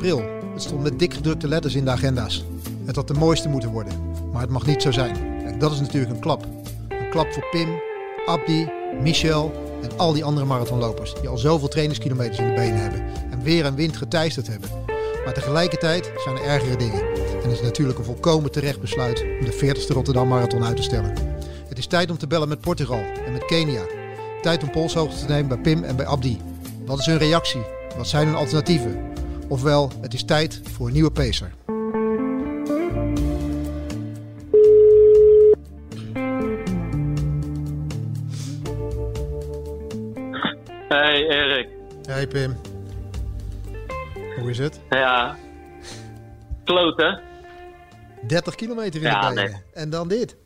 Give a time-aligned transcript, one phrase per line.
[0.00, 0.40] 5 april.
[0.52, 2.44] Het stond met dik gedrukte letters in de agenda's.
[2.84, 3.92] Het had de mooiste moeten worden,
[4.32, 5.16] maar het mag niet zo zijn.
[5.44, 6.44] En dat is natuurlijk een klap.
[6.88, 7.68] Een klap voor Pim,
[8.26, 8.68] Abdi,
[9.00, 13.42] Michel en al die andere marathonlopers die al zoveel trainingskilometers in de benen hebben en
[13.42, 14.68] weer en wind geteisterd hebben.
[15.24, 17.00] Maar tegelijkertijd zijn er ergere dingen.
[17.42, 20.82] En het is natuurlijk een volkomen terecht besluit om de 40ste Rotterdam Marathon uit te
[20.82, 21.14] stellen.
[21.68, 23.82] Het is tijd om te bellen met Portugal en met Kenia.
[24.42, 26.40] Tijd om polshoogte te nemen bij Pim en bij Abdi.
[26.86, 27.62] Wat is hun reactie?
[27.96, 29.10] Wat zijn hun alternatieven?
[29.50, 31.52] Ofwel, het is tijd voor een nieuwe pacer.
[40.88, 41.68] Hey Erik.
[42.06, 42.56] Hey Pim.
[44.38, 44.80] Hoe is het?
[44.90, 45.36] Ja.
[46.64, 47.20] Kloten.
[48.26, 49.50] 30 kilometer in Ja, de benen.
[49.50, 49.60] nee.
[49.74, 50.36] En dan dit.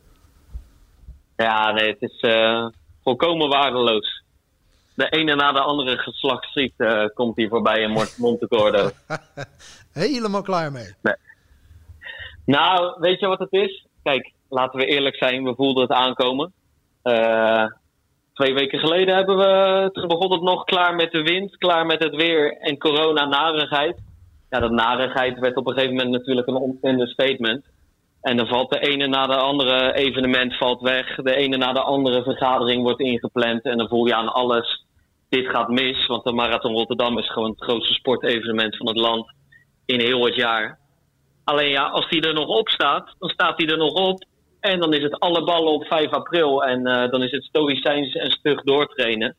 [1.35, 2.67] Ja, nee, het is eh,
[3.03, 4.23] volkomen waardeloos.
[4.95, 8.89] De ene na de andere geslachtsziekte eh, komt hier voorbij in Mont- Montecordo.
[9.93, 10.93] Helemaal klaar mee.
[12.45, 13.85] nou, weet je wat het is?
[14.03, 16.53] Kijk, laten we eerlijk zijn, we voelden het aankomen.
[17.01, 17.65] Eh,
[18.33, 22.03] twee weken geleden hebben we, toen begon het nog klaar met de wind, klaar met
[22.03, 23.97] het weer en corona-narigheid.
[24.49, 27.65] Ja, dat narigheid werd op een gegeven moment natuurlijk een understatement.
[28.21, 31.15] En dan valt de ene na de andere evenement valt weg.
[31.15, 33.63] De ene na de andere vergadering wordt ingepland.
[33.63, 34.84] En dan voel je aan alles,
[35.29, 36.07] dit gaat mis.
[36.07, 39.33] Want de Marathon Rotterdam is gewoon het grootste sportevenement van het land
[39.85, 40.79] in heel het jaar.
[41.43, 44.25] Alleen ja, als die er nog op staat, dan staat hij er nog op.
[44.59, 46.63] En dan is het alle ballen op 5 april.
[46.63, 49.35] En eh, dan is het stoïcijns en stug doortrainen.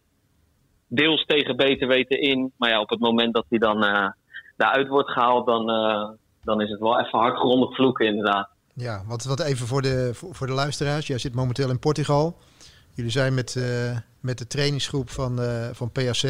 [0.89, 2.53] Deels tegen beter weten in.
[2.57, 4.09] Maar ja, op het moment dat hij dan eh,
[4.57, 6.09] daaruit wordt gehaald, dan, eh,
[6.43, 8.49] dan is het wel even hardgrondig vloeken inderdaad.
[8.75, 11.07] Ja, wat, wat even voor de, voor, voor de luisteraars.
[11.07, 12.37] Jij zit momenteel in Portugal.
[12.97, 16.23] Jullie zijn met, eh, met de trainingsgroep van, eh, van PAC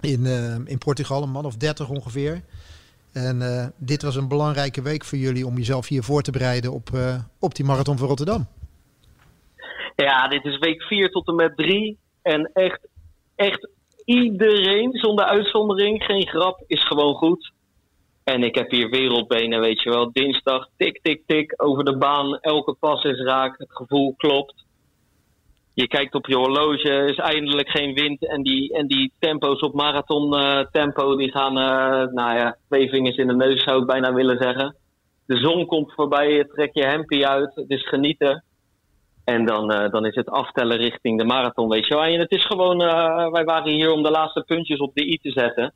[0.00, 2.42] in, eh, in Portugal, een man of 30 ongeveer.
[3.12, 6.88] En dit was een belangrijke week voor jullie om jezelf hier voor te bereiden op,
[7.38, 8.46] op die marathon van Rotterdam.
[9.96, 11.98] Ja, dit is week 4 tot en met 3.
[12.22, 12.88] En echt,
[13.34, 13.68] echt
[14.04, 17.52] iedereen, zonder uitzondering, geen grap, is gewoon goed.
[18.24, 20.12] En ik heb hier wereldbenen, weet je wel.
[20.12, 22.38] Dinsdag, tik, tik, tik, over de baan.
[22.40, 24.64] Elke pas is raak, het gevoel klopt.
[25.74, 28.26] Je kijkt op je horloge, er is eindelijk geen wind.
[28.26, 32.88] En die, en die tempo's op marathon eh, tempo, die gaan, eh, nou ja, twee
[32.88, 34.76] vingers in de neus zou ik bijna willen zeggen.
[35.26, 38.44] De zon komt voorbij, je trekt je hempie uit, het is genieten.
[39.24, 42.04] En dan, eh, dan is het aftellen richting de marathon, weet je wel.
[42.04, 42.78] En het is gewoon,
[43.32, 45.74] wij waren hier om de laatste puntjes op de i te zetten.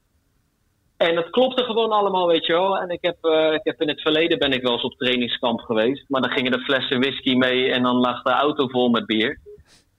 [0.97, 2.79] En het klopte gewoon allemaal, weet je wel.
[2.79, 3.17] En ik heb,
[3.55, 6.05] ik heb in het verleden ben ik wel eens op trainingskamp geweest.
[6.09, 9.41] Maar dan gingen de flessen whisky mee en dan lag de auto vol met bier.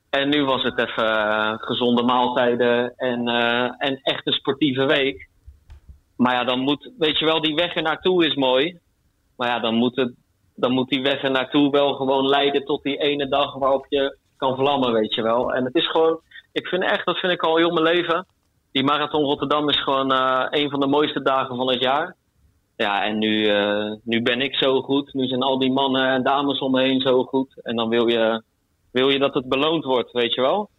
[0.10, 5.30] En nu was het even eh, gezonde maaltijden en, eh, en echt een sportieve week.
[6.18, 8.80] Maar ja, dan moet, weet je wel, die weg er naartoe is mooi.
[9.38, 10.14] Maar ja, dan moet, het,
[10.56, 14.18] dan moet die weg er naartoe wel gewoon leiden tot die ene dag waarop je
[14.38, 15.54] kan vlammen, weet je wel.
[15.54, 16.20] En het is gewoon,
[16.52, 18.26] ik vind echt, dat vind ik al heel mijn leven.
[18.72, 22.16] Die Marathon Rotterdam is gewoon eh, een van de mooiste dagen van het jaar.
[22.76, 23.52] Ja, en nu,
[24.04, 25.14] nu ben ik zo goed.
[25.14, 27.62] Nu zijn al die mannen en dames om me heen zo goed.
[27.62, 28.44] En dan wil je,
[28.95, 30.69] wil je dat het beloond wordt, weet je wel.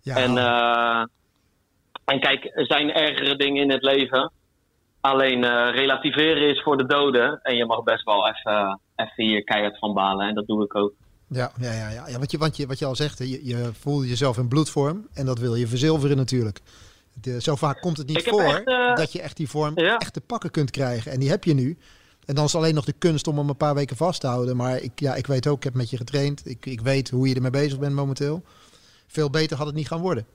[0.00, 1.04] Ja, En, eh,
[2.04, 4.32] en kijk, er zijn ergere dingen in het leven.
[5.00, 7.40] Alleen eh, relativeren is voor de doden.
[7.42, 10.28] En je mag best wel even, even hier keihard van balen.
[10.28, 10.92] En dat doe ik ook.
[11.28, 12.08] ja, ja, ja, ja.
[12.08, 15.08] ja wat, je, wat, je, wat je al zegt, je, je voelde jezelf in bloedvorm.
[15.14, 16.60] En dat wil je verzilveren natuurlijk.
[17.20, 19.96] De, zo vaak komt het niet voor echt, eh, dat je echt die vorm Ja.
[19.98, 21.12] echt te pakken kunt krijgen.
[21.12, 21.78] En die heb je nu.
[22.26, 24.56] En dan is alleen nog de kunst om hem een paar weken vast te houden.
[24.56, 26.46] Maar ik, ja, ik weet ook, ik heb met je getraind.
[26.46, 28.42] Ik, ik weet hoe je ermee bezig bent momenteel.
[29.06, 30.26] Veel beter had het niet gaan worden.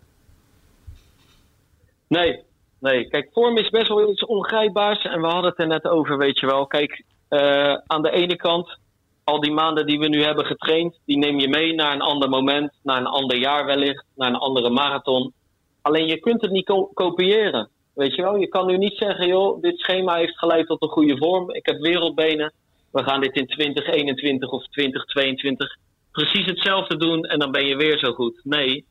[2.07, 2.43] Nee,
[2.79, 3.07] nee.
[3.07, 5.03] Kijk, vorm is best wel iets ongrijpbaars.
[5.03, 6.67] En we hadden het er net over, weet je wel.
[6.67, 8.77] Kijk, eh, aan de ene kant,
[9.23, 12.29] al die maanden die we nu hebben getraind, die neem je mee naar een ander
[12.29, 15.33] moment, naar een ander jaar wellicht, naar een andere marathon.
[15.81, 17.69] Alleen je kunt het niet ko- kopiëren.
[17.93, 20.89] Weet je wel, je kan nu niet zeggen, joh, dit schema heeft geleid tot een
[20.89, 21.51] goede vorm.
[21.51, 22.53] Ik heb wereldbenen.
[22.91, 25.77] We gaan dit in 2021 of 2022
[26.11, 28.41] precies hetzelfde doen en dan ben je weer zo goed.
[28.43, 28.85] Nee,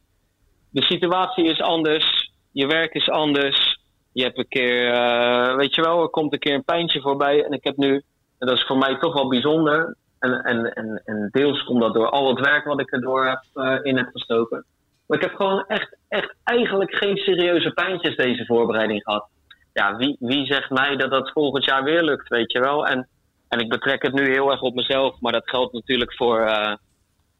[0.71, 2.33] de situatie is anders.
[2.53, 3.81] Je werk is anders.
[4.13, 7.45] Je hebt een keer, eh, weet je wel, er komt een keer een pijntje voorbij.
[7.45, 7.95] En ik heb nu,
[8.39, 9.97] en dat is voor mij toch wel bijzonder.
[10.19, 13.43] En, en, en, en deels komt dat door al het werk wat ik erdoor heb,
[13.55, 14.65] eh, in heb gestoken.
[15.11, 19.29] Maar ik heb gewoon echt, echt eigenlijk geen serieuze pijntjes deze voorbereiding gehad.
[19.73, 22.87] Ja, wie, wie zegt mij dat dat volgend jaar weer lukt, weet je wel?
[22.87, 23.09] En,
[23.49, 26.75] en ik betrek het nu heel erg op mezelf, maar dat geldt natuurlijk voor, eh,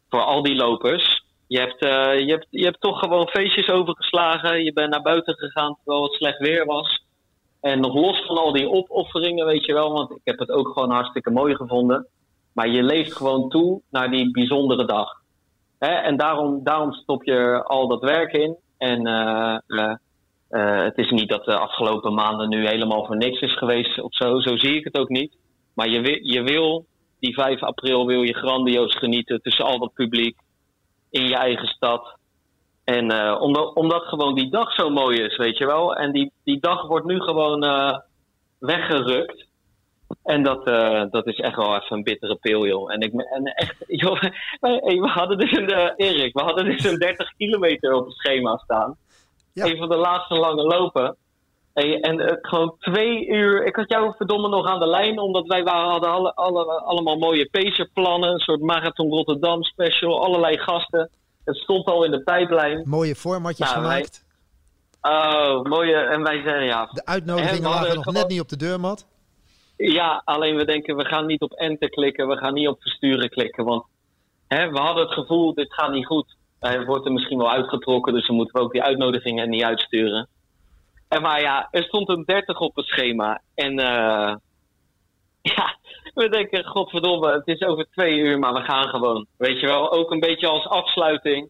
[0.09, 1.23] voor al die lopers.
[1.47, 4.63] Je hebt, eh, je, hebt, je hebt toch gewoon feestjes overgeslagen.
[4.63, 7.03] Je bent naar buiten gegaan terwijl het slecht weer was.
[7.61, 10.67] En nog los van al die opofferingen, weet je wel, want ik heb het ook
[10.67, 12.07] gewoon hartstikke mooi gevonden.
[12.53, 15.20] Maar je leeft gewoon toe naar die bijzondere dag.
[15.81, 18.57] En daarom, daarom stop je al dat werk in.
[18.77, 19.93] En uh, uh,
[20.49, 24.15] uh, het is niet dat de afgelopen maanden nu helemaal voor niks is geweest of
[24.15, 24.39] zo.
[24.39, 25.37] Zo zie ik het ook niet.
[25.73, 26.85] Maar je, je wil,
[27.19, 30.37] die 5 april wil je grandioos genieten tussen al dat publiek.
[31.09, 32.17] In je eigen stad.
[32.83, 33.37] En
[33.73, 35.95] omdat, gewoon die dag zo mooi is, weet je wel.
[35.95, 37.65] En die, die dag wordt nu gewoon
[38.59, 39.45] weggerukt.
[40.23, 42.93] En dat, uh, dat is echt wel even een bittere pil, joh.
[42.93, 44.21] En, ik, en echt, joh,
[44.59, 48.57] we hadden dus een, uh, Erik, we hadden dus een 30 kilometer op het schema
[48.57, 48.97] staan.
[49.53, 49.65] Ja.
[49.65, 51.15] Een van de laatste lange lopen.
[51.73, 53.65] En, en uh, gewoon twee uur.
[53.65, 57.17] Ik had jou verdomme nog aan de lijn, omdat wij waren, hadden alle, alle, allemaal
[57.17, 58.29] mooie pacerplannen.
[58.29, 61.09] Een soort Marathon Rotterdam special, allerlei gasten.
[61.43, 62.81] Het stond al in de pijplijn.
[62.85, 64.25] Mooie formatjes nou, gemaakt.
[65.01, 65.95] Wij, oh, mooie.
[65.95, 66.89] En wij zeiden ja.
[66.91, 69.07] De uitnodigingen lagen nog net niet op de deurmat.
[69.89, 73.29] Ja, alleen we denken we gaan niet op enter klikken, we gaan niet op versturen
[73.29, 73.65] klikken.
[73.65, 73.85] Want
[74.47, 76.35] hè, we hadden het gevoel, dit gaat niet goed.
[76.59, 80.29] Hij wordt er misschien wel uitgetrokken, dus dan moeten we ook die uitnodigingen niet uitsturen.
[81.07, 83.41] En maar ja, er stond een 30 op het schema.
[83.55, 84.35] En uh,
[85.55, 85.77] ja,
[86.13, 89.25] we denken, godverdomme, het is over twee uur, maar we gaan gewoon.
[89.37, 91.49] Weet je wel, ook een beetje als afsluiting.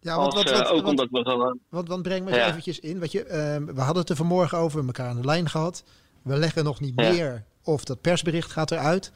[0.00, 1.58] Ja, want, als, wat, wat, uh, ook omdat we gewoon...
[1.68, 2.48] Wat, wat breng me ja.
[2.48, 3.00] eventjes in.
[3.00, 5.84] Wat je, uh, we hadden het er vanmorgen over, elkaar aan de lijn gehad.
[6.22, 7.10] We leggen nog niet ja.
[7.10, 9.12] meer of dat persbericht gaat eruit.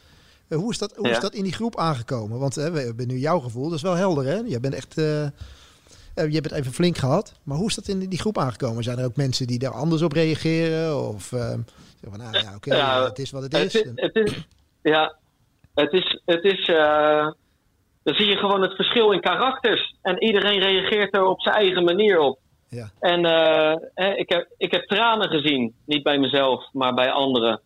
[0.48, 1.12] Uh, hoe is dat, hoe ja.
[1.12, 2.38] is dat in die groep aangekomen?
[2.38, 4.36] Want we hebben nu jouw gevoel, dat is wel helder hè?
[4.36, 5.04] Je bent echt, uh,
[6.14, 7.34] je hebt het even flink gehad.
[7.42, 8.84] Maar hoe is dat in die groep aangekomen?
[8.84, 11.08] Zijn er ook mensen die daar anders op reageren?
[11.08, 11.64] Of zeggen
[12.00, 13.72] van, nou ja, oké, okay, ja, het is wat het is.
[13.72, 14.46] Het is, het is
[14.82, 15.16] ja,
[15.74, 16.66] het is, het is
[18.02, 19.94] dan zie je gewoon het verschil in karakters.
[20.02, 22.38] En iedereen reageert er op zijn eigen manier op.
[22.68, 22.90] Ja.
[23.00, 23.18] En
[24.18, 27.60] ik, heb, ik heb tranen gezien, niet bij mezelf, maar bij anderen.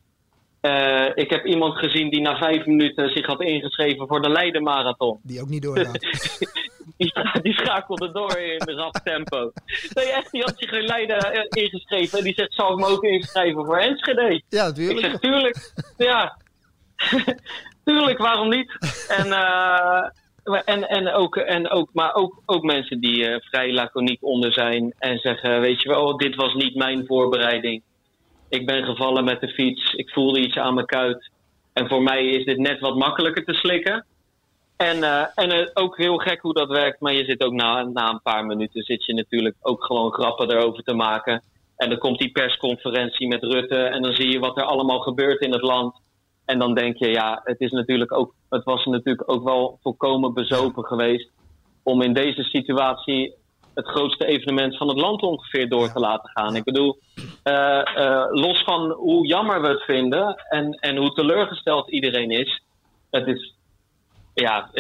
[0.69, 4.63] Uh, ik heb iemand gezien die na vijf minuten zich had ingeschreven voor de Leiden
[4.63, 5.19] Marathon.
[5.23, 6.01] Die ook niet doorgaat.
[6.99, 7.13] die,
[7.43, 9.53] die schakelde door in rap tempo.
[9.95, 12.19] Nee, echt, die had zich in Leiden ingeschreven.
[12.19, 14.43] En die zegt, zal ik me ook inschrijven voor Enschede?
[14.49, 14.99] Ja, natuurlijk.
[14.99, 15.73] Ik zeg, tuurlijk.
[15.97, 16.37] ja.
[17.85, 18.77] tuurlijk, waarom niet?
[19.09, 20.05] En, uh,
[20.65, 24.95] en, en, ook, en ook, maar ook, ook mensen die uh, vrij laconiek onder zijn.
[24.99, 27.83] En zeggen, weet je wel, dit was niet mijn voorbereiding.
[28.49, 29.95] Ik ben gevallen met de fiets.
[29.95, 31.31] Ik voelde iets aan mijn kuit.
[31.73, 34.07] En voor mij is dit net wat makkelijker te slikken.
[34.77, 37.01] En, uh, en uh, ook heel gek hoe dat werkt.
[37.01, 40.51] Maar je zit ook na, na een paar minuten zit je natuurlijk ook gewoon grappen
[40.51, 41.43] erover te maken.
[41.77, 43.77] En dan komt die persconferentie met Rutte.
[43.77, 45.95] En dan zie je wat er allemaal gebeurt in het land.
[46.45, 50.35] En dan denk je, ja, het is natuurlijk ook, het was natuurlijk ook wel volkomen
[50.35, 51.31] bezopen geweest.
[51.83, 53.35] Om in deze situatie
[53.79, 56.57] het grootste evenement van het land ongeveer door te laten gaan.
[56.57, 56.99] Ik bedoel,
[57.45, 62.63] uh, uh, los van hoe jammer we het vinden en, en hoe teleurgesteld iedereen is,
[63.11, 63.55] het is,
[64.35, 64.71] ja,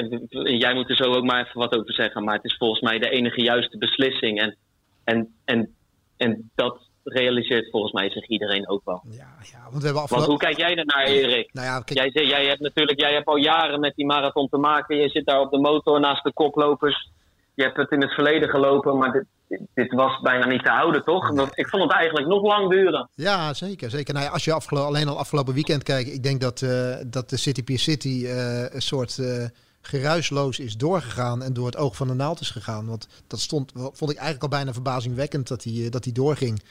[0.42, 2.98] jij moet er zo ook maar even wat over zeggen, maar het is volgens mij
[2.98, 4.40] de enige juiste beslissing.
[4.40, 4.56] En,
[5.04, 5.74] en, en,
[6.16, 9.02] en dat realiseert volgens mij zich iedereen ook wel.
[9.10, 10.16] Ja, ja want, we hebben afgelopen...
[10.16, 11.52] want hoe kijk jij ernaar, Erik?
[11.52, 12.12] Nou ja, kijk...
[12.12, 14.96] jij, jij hebt natuurlijk jij hebt al jaren met die marathon te maken.
[14.96, 17.10] Je zit daar op de motor naast de koplopers
[17.58, 21.04] je hebt het in het verleden gelopen, maar dit, dit was bijna niet te houden,
[21.04, 21.30] toch?
[21.30, 21.46] Nee.
[21.54, 23.08] Ik vond het eigenlijk nog lang duren.
[23.14, 23.90] Ja, zeker.
[23.90, 24.14] zeker.
[24.14, 27.36] Nou ja, als je alleen al afgelopen weekend kijkt, ik denk dat, uh, dat de
[27.36, 29.44] City Pier City uh, een soort uh,
[29.80, 32.86] geruisloos is doorgegaan en door het oog van de naald is gegaan.
[32.86, 36.62] Want dat stond, vond ik eigenlijk al bijna verbazingwekkend dat hij dat die doorging.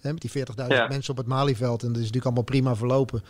[0.00, 0.86] Hè, met die 40.000 ja.
[0.88, 1.82] mensen op het Malieveld.
[1.82, 3.22] En dat is natuurlijk allemaal prima verlopen.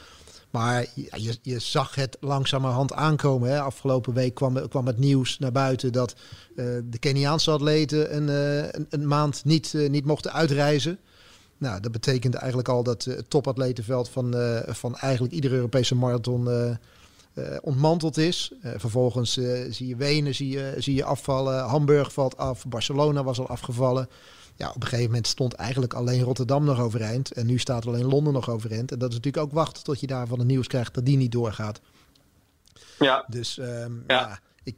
[0.50, 3.50] Maar je, je zag het langzamerhand aankomen.
[3.50, 3.60] Hè.
[3.60, 6.14] Afgelopen week kwam, kwam het nieuws naar buiten dat
[6.56, 10.98] uh, de Keniaanse atleten een, uh, een, maand niet, uh, niet mochten uitreizen.
[11.58, 14.34] Nou, dat betekende eigenlijk al dat het topatletenveld van,
[14.66, 16.48] van eigenlijk iedere Europese marathon
[17.62, 18.52] ontmanteld is.
[18.62, 19.32] vervolgens
[19.68, 24.08] zie je Wenen zie je, zie je afvallen, Hamburg valt af, Barcelona was al afgevallen
[24.56, 27.32] ja, op een gegeven moment stond eigenlijk alleen Rotterdam nog overeind.
[27.32, 28.92] En nu staat alleen Londen nog overeind.
[28.92, 31.32] En dat is natuurlijk ook wachten tot je daarvan het nieuws krijgt dat die niet
[31.32, 31.80] doorgaat.
[32.98, 33.24] Ja.
[33.28, 34.20] Dus um, ja.
[34.20, 34.40] ja.
[34.62, 34.74] ik,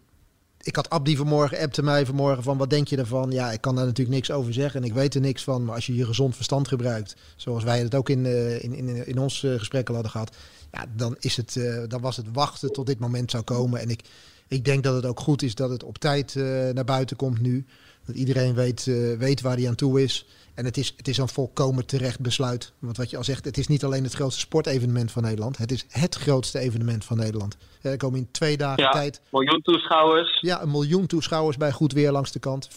[0.61, 3.31] ik had Abdi vanmorgen, appte mij vanmorgen van wat denk je ervan?
[3.31, 5.65] Ja, ik kan daar natuurlijk niks over zeggen en ik weet er niks van.
[5.65, 9.07] Maar als je je gezond verstand gebruikt, zoals wij het ook in, uh, in, in,
[9.07, 10.37] in ons uh, gesprekken hadden gehad.
[10.73, 13.81] Ja, dan, is het, uh, dan was het wachten tot dit moment zou komen.
[13.81, 14.01] En ik,
[14.49, 16.35] ik denk dat het ook goed is dat het op tijd
[16.73, 17.67] naar buiten komt nu.
[18.09, 20.27] Dat iedereen weet, uh, weet waar hij aan toe is.
[20.55, 22.73] En het is, het is een volkomen terecht besluit.
[22.79, 25.57] Want wat je al zegt, het is niet alleen het grootste sportevenement van Nederland.
[25.57, 27.57] Het is het grootste evenement van Nederland.
[27.83, 29.21] Er komen in twee dagen ja, tijd...
[29.31, 30.41] miljoen toeschouwers.
[30.41, 32.69] Ja, een miljoen toeschouwers bij goed weer langs de kant.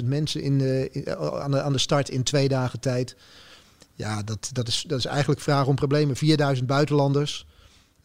[0.00, 3.16] 50.000 mensen in de, in, aan, de, aan de start in twee dagen tijd.
[3.94, 6.16] Ja, dat, dat, is, dat is eigenlijk vragen om problemen.
[6.16, 7.46] 4000 buitenlanders.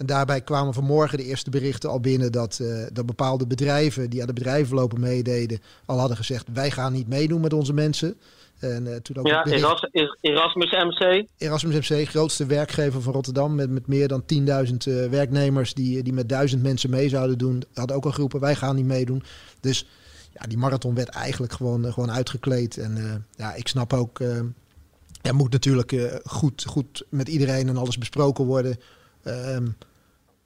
[0.04, 4.22] En daarbij kwamen vanmorgen de eerste berichten al binnen dat, uh, dat bepaalde bedrijven die
[4.22, 8.16] aan de bedrijvenlopen meededen, al hadden gezegd: wij gaan niet meedoen met onze mensen.
[8.60, 9.88] En, uh, toen ook ja, bericht...
[10.22, 11.26] Erasmus MC.
[11.38, 16.14] Erasmus MC, grootste werkgever van Rotterdam, met, met meer dan 10.000 uh, werknemers die, die
[16.14, 17.64] met duizend mensen mee zouden doen.
[17.74, 19.24] Hadden ook al geroepen: wij gaan niet meedoen.
[19.60, 19.88] Dus
[20.34, 22.78] ja, die marathon werd eigenlijk gewoon, gewoon uitgekleed.
[22.78, 24.20] En ja, ik snap ook.
[25.22, 28.78] er moet natuurlijk goed, goed met iedereen en alles besproken worden.
[29.26, 29.76] Um,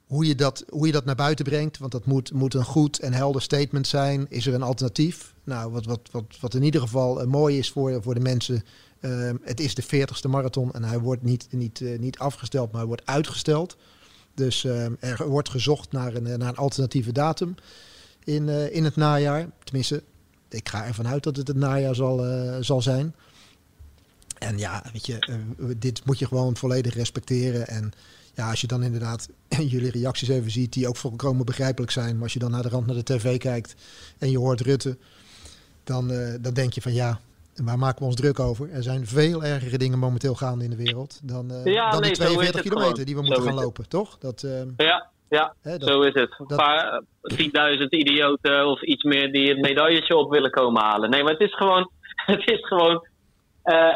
[0.08, 1.78] hoe, je dat, hoe je dat naar buiten brengt.
[1.78, 4.26] Want dat moet, moet een goed en helder statement zijn.
[4.28, 5.34] Is er een alternatief?
[5.44, 8.64] Nou, wat, wat, wat, wat in ieder geval uh, mooi is voor, voor de mensen.
[9.00, 12.80] Uh, het is de 40ste marathon en hij wordt niet, niet, uh, niet afgesteld, maar
[12.80, 13.76] hij wordt uitgesteld.
[14.34, 17.54] Dus ehm, er wordt gezocht naar een, naar een alternatieve datum
[18.24, 19.48] in, in het najaar.
[19.64, 20.02] Tenminste,
[20.48, 22.24] ik ga ervan uit dat het het najaar zal,
[22.60, 23.14] zal zijn.
[24.38, 25.44] En ja, weet je,
[25.76, 27.66] dit moet je gewoon volledig respecteren.
[27.66, 27.92] En
[28.38, 29.28] ja, als je dan inderdaad
[29.74, 32.14] jullie reacties even ziet, die ook volkomen begrijpelijk zijn.
[32.14, 33.76] Maar als je dan naar de rand naar de tv kijkt
[34.18, 34.96] en je hoort Rutte,
[35.84, 37.18] dan, uh, dan denk je van ja,
[37.64, 38.72] waar maken we ons druk over?
[38.72, 42.10] Er zijn veel ergere dingen momenteel gaande in de wereld dan, uh, ja, dan nee,
[42.10, 44.18] die 42 kilometer die we moeten gaan lopen, toch?
[44.18, 46.34] Dat, uh, ja, ja hè, dat, zo is het.
[46.38, 47.02] Een paar
[47.34, 51.10] 10.000 idioten of iets meer die het medailletje op willen komen halen.
[51.10, 51.90] Nee, maar het is gewoon,
[52.32, 53.06] het is gewoon,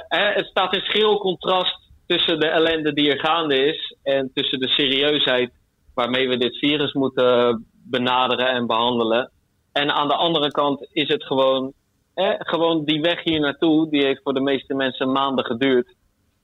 [0.09, 4.61] hè, het staat in schril contrast tussen de ellende die er gaande is en tussen
[4.61, 5.53] de serieusheid
[5.95, 9.31] waarmee we dit virus moeten benaderen en behandelen.
[9.73, 11.73] En aan de andere kant is het gewoon,
[12.15, 15.95] eh, gewoon die weg hier naartoe, die heeft voor de meeste mensen maanden geduurd.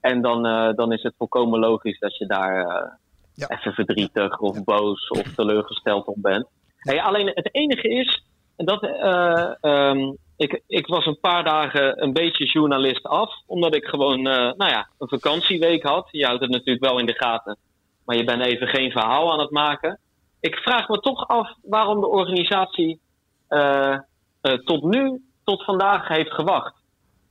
[0.01, 2.91] En dan, uh, dan is het volkomen logisch dat je daar uh,
[3.35, 3.49] ja.
[3.49, 6.47] even verdrietig of boos of teleurgesteld op bent.
[6.77, 8.23] Hey, alleen het enige is,
[8.57, 13.85] dat, uh, um, ik, ik was een paar dagen een beetje journalist af, omdat ik
[13.85, 16.09] gewoon uh, nou ja, een vakantieweek had.
[16.11, 17.57] Je houdt het natuurlijk wel in de gaten,
[18.05, 19.99] maar je bent even geen verhaal aan het maken.
[20.41, 23.01] Ik vraag me toch af waarom de organisatie
[23.49, 23.99] uh,
[24.43, 26.75] uh, tot nu, tot vandaag heeft gewacht.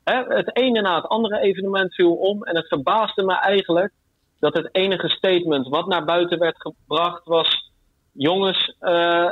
[0.04, 3.94] Hè, het ene na het andere evenement viel om en het verbaasde me eigenlijk
[4.40, 7.72] dat het enige statement wat naar buiten werd gebracht was:
[8.12, 9.32] jongens, uh,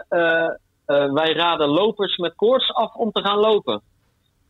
[0.86, 3.82] wij raden lopers met koorts af om te gaan lopen.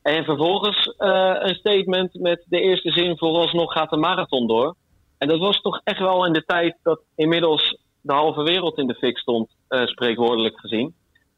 [0.02, 4.76] En vervolgens uh, een statement met de eerste zin: vooralsnog gaat de marathon door.
[5.18, 8.88] En dat was toch echt wel in de tijd dat inmiddels de halve wereld in
[8.88, 10.96] de fik stond, uh, spreekwoordelijk gezien.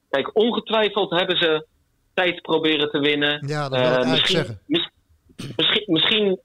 [0.09, 1.65] Kijk, ongetwijfeld hebben ze
[2.13, 3.47] tijd proberen te winnen.
[3.47, 4.59] Ja, dat wil ik misschien, zeggen.
[4.65, 4.89] Mis,
[5.55, 6.39] misschien, misschien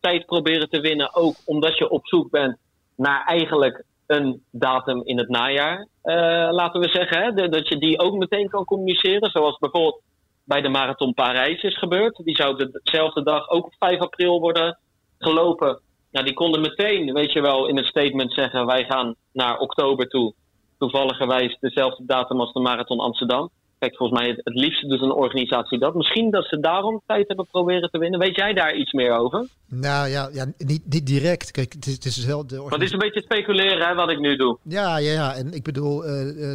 [0.00, 2.56] tijd proberen te winnen ook omdat je op zoek bent
[2.96, 6.14] naar eigenlijk een datum in het najaar, uh,
[6.50, 7.22] laten we zeggen.
[7.22, 9.30] Hè, dat je die ook meteen kan communiceren.
[9.30, 10.02] Zoals bijvoorbeeld
[10.44, 12.20] bij de Marathon Parijs is gebeurd.
[12.24, 14.78] Die zou dezelfde dag ook op 5 april worden
[15.18, 15.80] gelopen.
[16.10, 20.08] Nou, die konden meteen, weet je wel, in het statement zeggen: wij gaan naar oktober
[20.08, 20.34] toe.
[20.78, 23.50] Toevalligerwijs dezelfde datum als de Marathon Amsterdam.
[23.80, 25.94] Kijk, volgens mij het, het liefste doet een organisatie dat.
[25.94, 28.20] Misschien dat ze daarom tijd hebben proberen te winnen.
[28.20, 29.46] Weet jij daar iets meer over?
[29.68, 31.50] Nou ja, ja niet, niet direct.
[31.50, 34.36] Kijk, het is, het is wel de is een beetje speculeren hè, wat ik nu
[34.36, 34.58] doe.
[34.62, 35.34] Ja, ja, ja.
[35.34, 36.48] En ik bedoel, uh,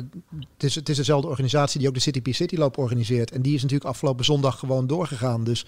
[0.53, 3.31] het, is, het is dezelfde organisatie die ook de City P City loop organiseert.
[3.31, 5.43] En die is natuurlijk afgelopen zondag gewoon doorgegaan.
[5.43, 5.65] Dus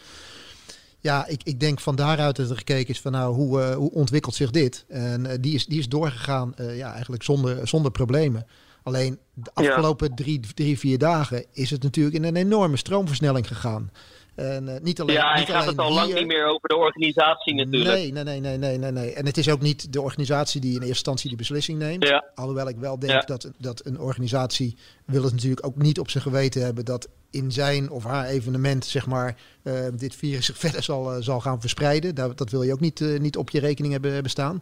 [0.99, 3.91] ja, ik, ik denk van daaruit dat er gekeken is van nou, hoe, uh, hoe
[3.91, 4.85] ontwikkelt zich dit?
[4.87, 8.45] En die, is, die is doorgegaan ja, eigenlijk zonder, zonder problemen.
[8.87, 13.91] Alleen de afgelopen drie, drie, vier dagen is het natuurlijk in een enorme stroomversnelling gegaan.
[14.35, 16.75] En, uh, niet alleen, ja, niet gaat alleen het al lang niet meer over de
[16.75, 17.95] organisatie natuurlijk.
[17.95, 19.13] Nee, nee, nee, nee, nee, nee, nee.
[19.13, 22.07] En het is ook niet de organisatie die in eerste instantie die beslissing neemt.
[22.07, 22.25] Ja.
[22.35, 23.21] Alhoewel ik wel denk ja.
[23.21, 27.51] dat, dat een organisatie wil het natuurlijk ook niet op zijn geweten hebben dat in
[27.51, 31.61] zijn of haar evenement, zeg maar, uh, dit virus zich verder zal, uh, zal gaan
[31.61, 32.15] verspreiden.
[32.15, 34.61] Dat, dat wil je ook niet, niet op je rekening hebben, hebben staan.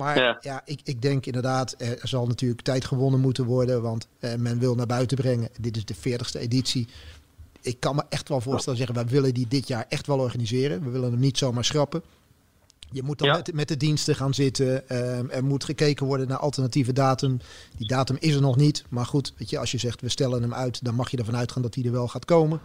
[0.00, 3.82] Maar ja, ik, ik denk inderdaad, er zal natuurlijk tijd gewonnen moeten worden.
[3.82, 5.48] Want eh, men wil naar buiten brengen.
[5.60, 6.88] Dit is de 40ste editie.
[7.60, 10.84] Ik kan me echt wel voorstellen zeggen, wij willen die dit jaar echt wel organiseren.
[10.84, 12.02] We willen hem niet zomaar schrappen.
[12.92, 13.36] Je moet dan ja.
[13.36, 14.82] met, met, de diensten gaan zitten.
[14.88, 17.40] Uh, er moet gekeken worden naar alternatieve datum.
[17.76, 18.84] Die datum is er nog niet.
[18.88, 21.36] Maar goed, weet je, als je zegt we stellen hem uit, dan mag je ervan
[21.36, 22.60] uitgaan dat hij er wel gaat komen.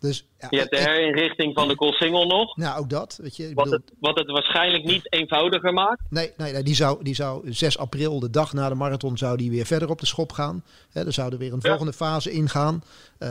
[0.00, 2.56] Dus, ja, je hebt de herinrichting van de Koolsingel nog.
[2.56, 3.18] Nou, ook dat.
[3.22, 3.72] Weet je, wat, bedoel...
[3.72, 6.02] het, wat het waarschijnlijk niet eenvoudiger maakt.
[6.10, 9.36] Nee, nee, nee die, zou, die zou 6 april, de dag na de marathon, zou
[9.36, 10.64] die weer verder op de schop gaan.
[10.90, 11.68] He, er zou er weer een ja.
[11.68, 12.82] volgende fase ingaan.
[13.18, 13.28] Uh,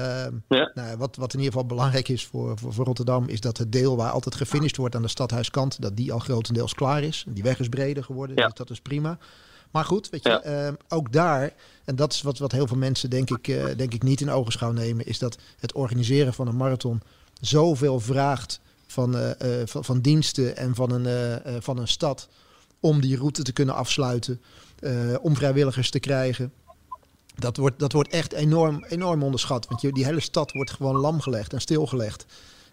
[0.47, 0.71] ja.
[0.73, 3.71] nou, wat, wat in ieder geval belangrijk is voor, voor, voor, Rotterdam, is dat het
[3.71, 7.25] deel waar altijd gefinished wordt aan de stadhuiskant, dat die al grotendeels klaar is.
[7.27, 9.17] Die weg is breder geworden, dus dat is prima.
[9.71, 10.67] Maar goed, weet je, ja.
[10.67, 11.53] uh, ook daar,
[11.85, 14.31] en dat is wat, wat heel veel mensen denk ik, uh, denk ik niet in
[14.31, 17.01] ogenschouw nemen, is dat het organiseren van een marathon
[17.41, 22.27] zoveel vraagt van, van, van, diensten en van een, van een stad
[22.79, 24.41] om die route te kunnen afsluiten,
[25.21, 26.53] om vrijwilligers te krijgen.
[27.35, 29.67] Dat wordt, dat wordt echt enorm, enorm onderschat.
[29.67, 32.25] Want je, die hele stad wordt gewoon lamgelegd en stilgelegd.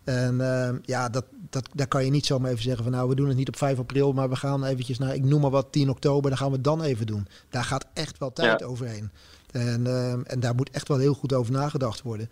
[0.04, 3.14] En uh, ja, dat, dat, daar kan je niet zomaar even zeggen van nou, we
[3.14, 5.72] doen het niet op 5 april, maar we gaan eventjes naar, ik noem maar wat,
[5.72, 7.26] 10 oktober, dan gaan we het dan even doen.
[7.50, 9.10] Daar gaat echt wel tijd overheen.
[9.50, 12.30] En, uh, en daar moet echt wel heel goed over nagedacht worden.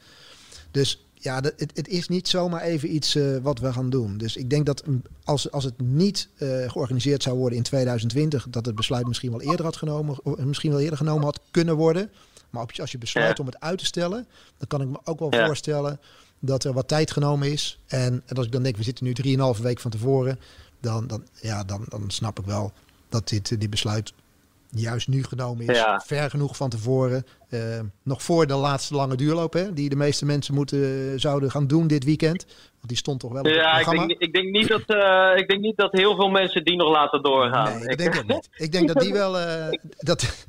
[0.71, 4.19] Dus ja, dat, het, het, is niet zomaar even iets uh, wat we gaan doen.
[4.19, 4.83] Dus ik denk dat
[5.25, 9.43] als, als het niet uh, georganiseerd zou worden in 2020, dat het besluit misschien wel
[9.43, 12.11] eerder had genomen, misschien wel eerder genomen had kunnen worden.
[12.51, 14.27] Maar als je besluit om het uit te stellen,
[14.59, 16.01] dan kan ik me ook wel voorstellen
[16.45, 17.79] dat er wat tijd genomen is.
[17.87, 19.15] En, en als ik dan denk, we zitten nu
[19.57, 20.39] 3,5 week van tevoren,
[20.81, 22.73] dan, dan, ja, dan, dan snap ik wel
[23.09, 24.13] dat dit, dit besluit
[24.75, 25.85] juist nu genomen is.
[26.05, 27.27] Ver genoeg van tevoren.
[27.51, 27.61] Uh,
[28.03, 31.87] nog voor de laatste lange duurloop, hè, die de meeste mensen moeten, zouden gaan doen
[31.87, 32.45] dit weekend.
[32.73, 35.49] Want die stond toch wel op ja, ik denk, ik denk, niet dat, uh, ik
[35.49, 37.79] denk niet dat heel veel mensen die nog laten doorgaan.
[37.79, 38.49] Nee, ik denk dat niet.
[38.57, 39.31] Ik denk dat die wel...
[39.43, 39.69] Uh,
[39.99, 40.47] dat,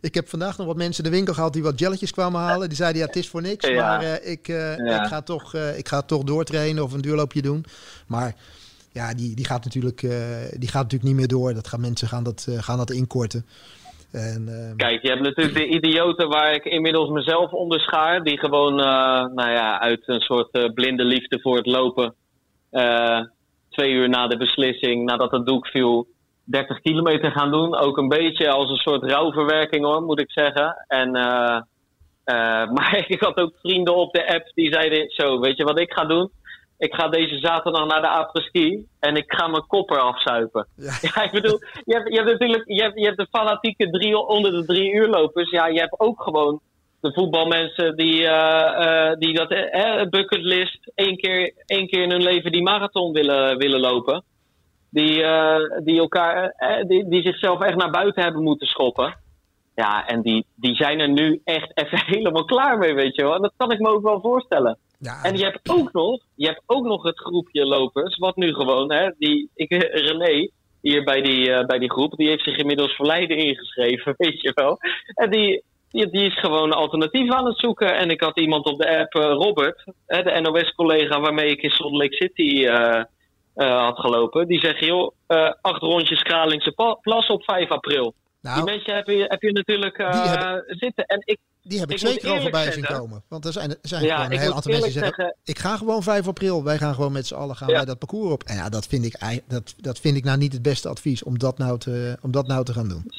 [0.00, 2.68] ik heb vandaag nog wat mensen in de winkel gehad die wat jelletjes kwamen halen.
[2.68, 3.70] Die zeiden ja, het is voor niks.
[3.70, 5.02] Maar uh, ik, uh, ja.
[5.02, 7.64] ik, ga toch, uh, ik ga toch doortrainen of een duurloopje doen.
[8.06, 8.34] Maar
[8.92, 10.00] ja, die, die, gaat natuurlijk,
[10.56, 11.54] die gaat natuurlijk niet meer door.
[11.54, 13.46] Dat gaan mensen gaan dat, gaan dat inkorten.
[14.12, 18.22] En, Kijk, je hebt natuurlijk de idioten waar ik inmiddels mezelf onderschaar.
[18.22, 18.74] Die gewoon
[19.34, 22.14] nou ja, uit een soort blinde liefde voor het lopen.
[23.68, 26.06] twee uur na de beslissing, nadat het doek viel
[26.46, 27.76] 30 kilometer gaan doen.
[27.76, 30.84] Ook een beetje als een soort rouwverwerking hoor, moet ik zeggen.
[30.88, 31.60] En, uh,
[32.24, 35.80] uh, maar ik had ook vrienden op de app die zeiden: Zo, weet je wat
[35.80, 36.30] ik ga doen?
[36.78, 40.66] Ik ga deze zaterdag naar de après-ski en ik ga mijn kopper afzuipen.
[40.76, 43.90] Ja, ja ik bedoel, je hebt, je hebt natuurlijk je hebt, je hebt de fanatieke
[43.90, 45.50] drie, onder de drie uur lopers.
[45.50, 46.60] Ja, je hebt ook gewoon
[47.00, 49.48] de voetbalmensen die, uh, die dat
[50.10, 54.24] bucketlist één keer, één keer in hun leven die marathon willen, willen lopen
[54.96, 59.16] die, uh, die, elkaar, uh, die, die zichzelf echt naar buiten hebben moeten schoppen.
[59.74, 63.34] Ja, en die, die zijn er nu echt even helemaal klaar mee, weet je wel.
[63.34, 64.78] En dat kan ik me ook wel voorstellen.
[64.98, 68.54] Ja, en je hebt, ook nog, je hebt ook nog het groepje lopers, wat nu
[68.54, 72.56] gewoon, hè, die, ik, René, hier bij die, uh, bij die groep, die heeft zich
[72.56, 74.78] inmiddels verleiden ingeschreven, weet je wel.
[75.14, 77.96] En die, die, die, is gewoon alternatief aan het zoeken.
[77.96, 82.14] En ik had iemand op de app, Robert, de NOS-collega waarmee ik in Salt Lake
[82.14, 82.66] City
[83.64, 84.46] had gelopen.
[84.46, 88.14] Die zeggen, joh, uh, acht rondjes Kralingse Plas op 5 april.
[88.40, 91.04] Nou, die mensen heb je, heb je natuurlijk uh, zitten.
[91.06, 93.22] En ik, die heb ik, ik zeker al voorbij zien komen.
[93.28, 95.16] Want er zijn, er zijn ja, gewoon een heel aantal mensen die zeggen...
[95.16, 96.64] Zeggen, ik ga gewoon 5 april.
[96.64, 97.74] Wij gaan gewoon met z'n allen gaan ja.
[97.74, 98.42] wij dat parcours op.
[98.42, 101.38] En ja, dat vind, ik, dat, dat vind ik nou niet het beste advies om
[101.38, 103.10] dat nou te, om dat nou te gaan doen.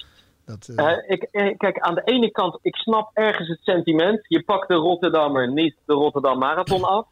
[0.45, 0.97] Dat, uh...
[1.07, 4.25] ik, kijk, aan de ene kant, ik snap ergens het sentiment.
[4.27, 7.07] Je pakt de Rotterdammer niet de Rotterdam Marathon af.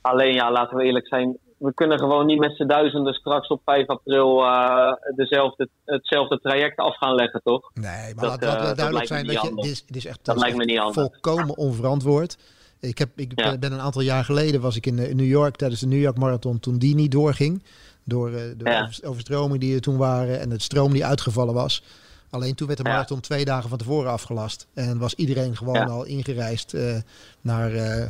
[0.00, 3.60] Alleen ja, laten we eerlijk zijn, we kunnen gewoon niet met z'n duizenden straks op
[3.64, 7.70] 5 april uh, dezelfde, hetzelfde traject af gaan leggen, toch?
[7.74, 10.38] Nee, maar dat, laat, laat duidelijk zijn dat je, dit is, dit is echt, dat,
[10.38, 11.08] lijkt me niet anders.
[11.08, 12.38] volkomen onverantwoord.
[12.80, 13.58] Ik, heb, ik ja.
[13.58, 16.18] ben een aantal jaar geleden was ik in, in, New York tijdens de New York
[16.18, 17.62] Marathon toen die niet doorging.
[18.04, 18.90] Door de ja.
[19.04, 21.82] overstromingen die er toen waren en het stroom die uitgevallen was.
[22.30, 24.66] Alleen toen werd de marathon twee dagen van tevoren afgelast.
[24.74, 26.96] En was iedereen gewoon al ingereisd uh,
[27.40, 28.04] naar, uh,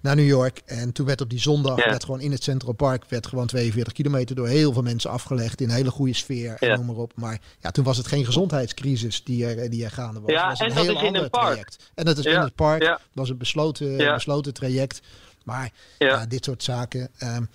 [0.00, 0.62] naar New York.
[0.64, 3.92] En toen werd op die zondag werd gewoon in het Central Park werd gewoon 42
[3.92, 5.60] kilometer door heel veel mensen afgelegd.
[5.60, 7.12] In een hele goede sfeer en noem maar op.
[7.14, 10.30] Maar ja, toen was het geen gezondheidscrisis die er, die er gaande was.
[10.30, 11.90] Ja, het was een en heel ander traject.
[11.94, 12.80] En dat is in het park.
[12.80, 15.00] Dat was een besloten, besloten traject.
[15.44, 16.26] Maar ja.
[16.26, 17.08] dit soort zaken.
[17.22, 17.48] Um,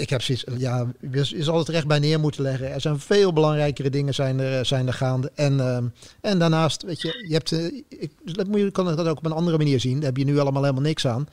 [0.00, 2.72] ik heb zoiets, ja, je is altijd recht bij neer moeten leggen.
[2.72, 5.30] Er zijn veel belangrijkere dingen zijn er, zijn er gaande.
[5.34, 5.76] En, uh,
[6.20, 9.24] en daarnaast, weet je, je hebt, uh, ik, dat moet je, kan dat ook op
[9.24, 9.94] een andere manier zien.
[9.94, 11.28] Daar heb je nu allemaal helemaal niks aan.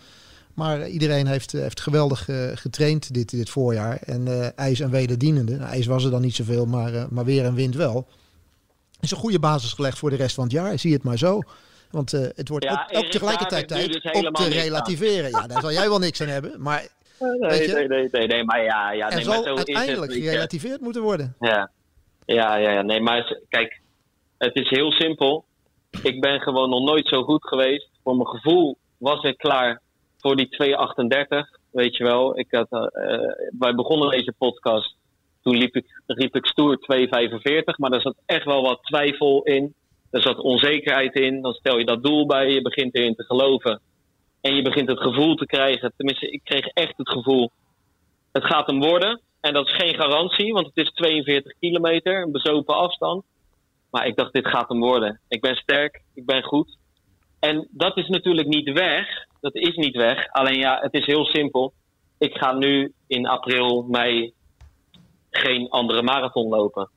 [0.53, 3.99] Maar iedereen heeft, heeft geweldig uh, getraind dit, dit voorjaar.
[4.05, 5.55] En ijs en wederdienende.
[5.55, 8.07] Nou, ijs was er dan niet zoveel, maar, maar weer en wind wel.
[8.99, 10.79] Is een goede basis gelegd voor de rest van het jaar.
[10.79, 11.41] Zie het maar zo.
[11.91, 15.29] Want het wordt ja, ook, ook tegelijkertijd tijd om te relativeren.
[15.29, 16.61] Ja, daar zal jij wel niks aan hebben.
[16.61, 16.87] Maar
[17.19, 20.25] Nee, nee, nee, nee, nee, maar ja, ja nee, zal maar zo uiteindelijk is het,
[20.25, 21.35] gerelativeerd moeten worden.
[21.39, 21.71] Ja.
[22.25, 23.81] ja, ja, ja, nee, maar kijk,
[24.37, 25.45] het is heel simpel.
[26.03, 27.89] Ik ben gewoon nog nooit zo goed geweest.
[28.03, 29.81] Voor mijn gevoel was ik klaar
[30.17, 32.39] voor die 238, weet je wel.
[32.39, 32.87] Ik had, uh,
[33.59, 34.95] wij begonnen deze podcast,
[35.41, 39.73] toen liep ik, riep ik stoer 245, maar daar zat echt wel wat twijfel in.
[40.11, 41.41] Er zat onzekerheid in.
[41.41, 43.81] Dan stel je dat doel bij, je begint erin te geloven.
[44.41, 45.93] En je begint het gevoel te krijgen.
[45.97, 47.51] Tenminste, ik kreeg echt het gevoel.
[48.31, 49.21] Het gaat hem worden.
[49.41, 53.23] En dat is geen garantie, want het is 42 kilometer, een bezopen afstand.
[53.91, 55.19] Maar ik dacht, dit gaat hem worden.
[55.27, 56.77] Ik ben sterk, ik ben goed.
[57.39, 59.25] En dat is natuurlijk niet weg.
[59.41, 60.27] Dat is niet weg.
[60.31, 61.73] Alleen ja, het is heel simpel.
[62.17, 64.33] ik ga nu in april, mei
[65.29, 66.89] geen andere marathon lopen.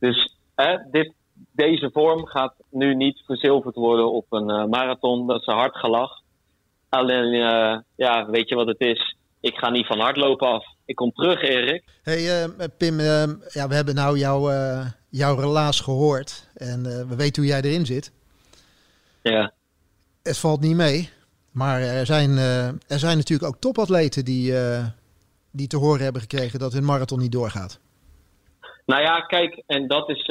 [0.00, 1.12] Dus hè, dit,
[1.52, 5.26] deze vorm gaat nu niet verzilverd worden op een uh, marathon.
[5.26, 6.20] Dat is een hard gelach.
[6.88, 9.16] Alleen, uh, ja, weet je wat het is?
[9.40, 10.66] Ik ga niet van hardlopen af.
[10.84, 11.84] Ik kom terug, Erik.
[12.02, 13.00] Hey uh, Pim,
[13.48, 14.50] ja, we hebben nou jouw,
[15.08, 16.50] jouw relaas gehoord.
[16.54, 18.12] En we weten hoe jij erin zit.
[19.22, 19.52] Ja.
[20.22, 21.10] Het valt niet mee.
[21.52, 22.36] Maar er zijn,
[22.88, 24.54] er zijn natuurlijk ook topatleten die,
[25.50, 27.80] die te horen hebben gekregen dat hun marathon niet doorgaat.
[28.86, 30.24] Nou ja, kijk, en dat is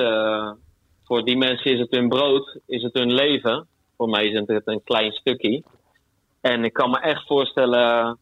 [1.03, 3.67] voor die mensen is het hun brood, is het hun leven.
[3.97, 5.63] Voor mij is het een klein stukje.
[6.51, 8.17] En ik kan me echt voorstellen,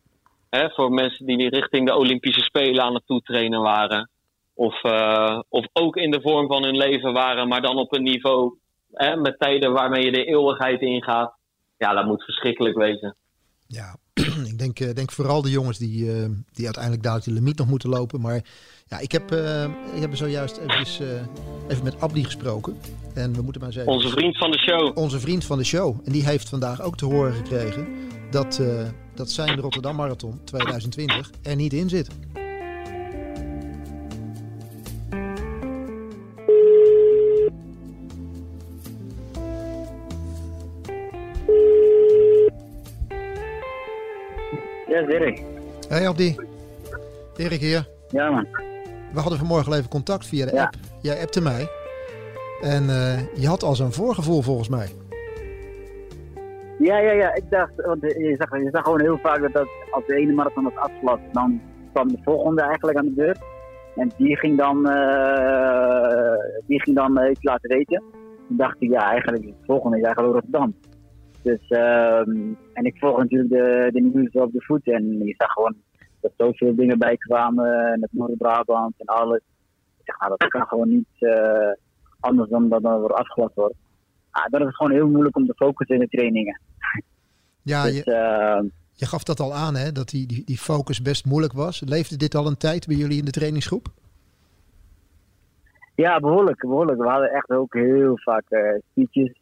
[0.49, 4.09] hè, voor mensen die richting de Olympische Spelen aan het toetrainen waren.
[4.53, 8.03] Of, uh, of ook in de vorm van hun leven waren, maar dan op een
[8.03, 8.57] niveau
[8.91, 11.33] hè, met tijden waarmee je de eeuwigheid ingaat.
[11.77, 13.15] Ja, dat moet verschrikkelijk wezen.
[13.67, 13.95] Ja,
[14.51, 17.67] ik denk, uh, denk vooral de jongens die, uh, die uiteindelijk dadelijk de limiet nog
[17.67, 18.21] moeten lopen.
[18.21, 18.41] Maar
[18.88, 21.29] ja, ik heb, uh, ik heb zojuist even,
[21.67, 22.77] even met Abdi gesproken.
[23.13, 23.93] En we moeten maar zeggen...
[23.93, 24.97] Onze vriend van de show.
[24.97, 25.99] Onze vriend van de show.
[26.05, 28.61] En die heeft vandaag ook te horen gekregen dat,
[29.13, 32.07] dat zijn Rotterdam Marathon 2020 er niet in zit.
[44.88, 45.41] Ja, Dirk.
[45.88, 46.35] Hey Abdi.
[47.33, 47.88] Dirk hier.
[48.09, 48.47] Ja man.
[49.13, 50.63] We hadden vanmorgen even contact via de ja.
[50.63, 50.75] app.
[51.01, 51.67] Jij appte mij.
[52.61, 54.89] En uh, je had al zo'n voorgevoel volgens mij.
[56.77, 57.33] Ja, ja, ja.
[57.33, 60.63] Ik dacht, want je zag, je zag gewoon heel vaak dat, als de ene marathon
[60.63, 61.61] was afgelast, dan
[61.93, 63.38] kwam de volgende eigenlijk aan de deur.
[63.95, 68.03] En die ging dan, uh, die ging dan uh, iets laten weten.
[68.47, 70.75] Toen dacht ik, ja, eigenlijk het volgende is eigenlijk Rotterdam.
[71.41, 74.88] Dus, um, en ik volg natuurlijk de, de nieuws op de voet.
[74.88, 75.75] En je zag gewoon
[76.21, 77.91] dat zoveel dingen bij kwamen.
[77.93, 79.41] En het Noord-Brabant en alles.
[79.97, 81.29] Ik zeg, nou, dat kan gewoon niet
[82.19, 83.75] anders dan dat wordt afgelast wordt.
[84.35, 86.59] Ah, dat is gewoon heel moeilijk om te focussen in de trainingen.
[87.61, 89.91] Ja, dus, je, uh, je, gaf dat al aan, hè?
[89.91, 91.81] Dat die, die, die focus best moeilijk was.
[91.85, 93.87] Leefde dit al een tijd bij jullie in de trainingsgroep?
[95.95, 97.01] Ja, behoorlijk, behoorlijk.
[97.01, 99.33] We hadden echt ook heel vaak uh, speeches.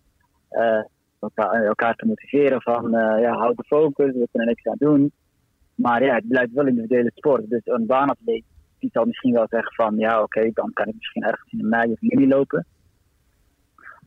[0.51, 0.83] Uh,
[1.19, 5.11] elkaar, elkaar te motiveren van uh, ja, houd de focus, we kunnen niks aan doen.
[5.75, 7.49] Maar ja, het blijft wel individuele sport.
[7.49, 8.43] Dus een baanatleet
[8.79, 11.57] die zal misschien wel zeggen van ja oké, okay, dan kan ik misschien ergens in
[11.57, 12.65] de mei of juni lopen.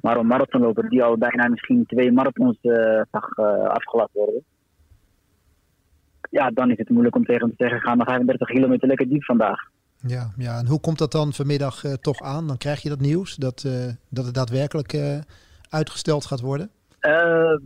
[0.07, 2.59] Maar een marathonloper die al bijna misschien twee marathons
[3.11, 4.45] zag uh, afgelast worden.
[6.31, 9.09] Ja, dan is het moeilijk om tegen hem te zeggen, ga maar 35 kilometer lekker
[9.09, 9.61] diep vandaag.
[10.01, 12.47] Ja, ja, en hoe komt dat dan vanmiddag uh, toch aan?
[12.47, 13.69] Dan krijg je dat nieuws dat,
[14.09, 14.97] dat het daadwerkelijk
[15.71, 16.71] uitgesteld gaat worden?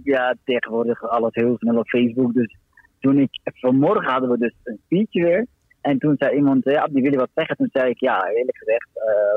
[0.03, 2.35] Ja, tegenwoordig alles heel snel op Facebook.
[2.35, 2.57] Dus
[3.01, 5.47] toen ik, vanmorgen hadden we dus een speech weer.
[5.81, 7.57] En toen zei iemand, ja, die wil je wat zeggen?
[7.57, 8.89] Toen zei ik, ja, eerlijk gezegd,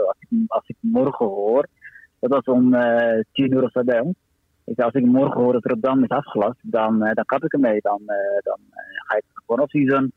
[0.08, 1.68] als, ik, als ik morgen hoor,
[2.24, 4.16] dat was om uh, tien uur of zo bij ons.
[4.66, 7.54] Ik zei, als ik morgen hoor dat Rotterdam is afgelast, dan, uh, dan kap ik
[7.54, 7.80] ermee.
[7.82, 8.02] Dan,
[8.44, 8.60] dan
[9.08, 10.12] ga ik gewoon off-season,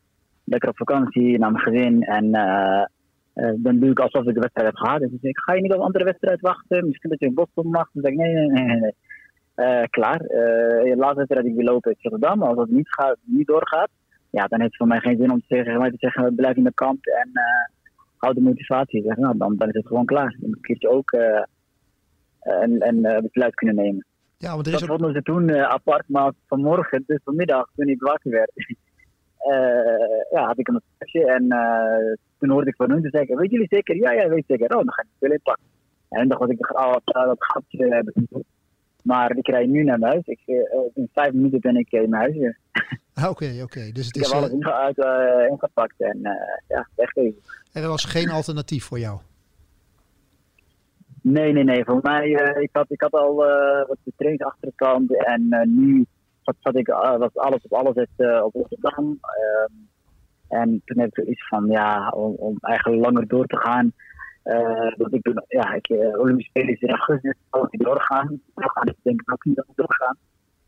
[0.45, 2.03] lekker op vakantie, naar mijn gezin.
[2.03, 2.31] En
[3.57, 5.01] dan doe ik alsof ik de wedstrijd heb gehad.
[5.01, 6.87] Dus ik ga je niet op een andere wedstrijd wachten?
[6.87, 7.88] Misschien dat je in Boston mag?
[7.92, 8.81] Dan zeg ik, nee, nee,
[9.55, 9.88] nee.
[9.88, 10.19] klaar.
[10.19, 12.38] De laatste wedstrijd die we lopen is Rotterdam.
[12.38, 13.90] Maar als dat niet, gaat, niet doorgaat,
[14.31, 16.57] ja, dan heeft het voor mij geen zin om te zeggen, mij te zeggen blijf
[16.57, 17.42] in de kamp en uh,
[18.16, 19.03] houd de motivatie.
[19.03, 20.37] Zeg, nou, dan, dan is het gewoon klaar.
[20.40, 21.11] Dan een keertje ook
[22.47, 24.07] een, een besluit kunnen nemen.
[24.39, 28.01] Ja, want er is dat vonden ze toen apart, maar vanmorgen, dus vanmiddag, toen ik
[28.01, 28.53] wakker werd,
[30.35, 31.49] ja, had ik een mesje en
[32.39, 33.97] toen hoorde ik van hun, te zeggen, weet jullie zeker?
[33.97, 34.77] Ja, ja, weet zeker.
[34.77, 35.65] Oh, dan ga ik het wel inpakken.
[36.09, 38.29] En dan was ik oh, dat gatje hebben
[39.07, 40.27] maar ik rijd nu naar huis.
[40.27, 40.57] Ik, uh,
[40.95, 42.59] in vijf minuten ben ik in mijn huis weer.
[43.15, 43.63] Oké, oké.
[43.63, 43.93] Okay.
[43.97, 46.19] Dus het ik is, heb alles uh, uit, uh, ingepakt en
[46.69, 47.43] ja, weggeven.
[47.73, 49.21] Er was geen alternatief voor jou?
[51.29, 51.85] Nee, nee, nee.
[51.85, 52.29] Voor mij,
[52.61, 53.35] ik, had, ik had al
[53.87, 56.07] wat getraind achter de kant en nu
[56.43, 56.87] zat, zat ik,
[57.19, 59.19] was alles op alles het, op Rotterdam.
[59.21, 59.73] Ehm,
[60.49, 63.93] en toen heb ik iets van, ja, om, om eigenlijk langer door te gaan
[64.47, 68.41] uh, dat ik ben, ja, ik, uh, Olympische Spelen is in augustus, zal ik doorgaan.
[68.55, 70.17] Doorgaan is denk ik ook niet dat doorgaan.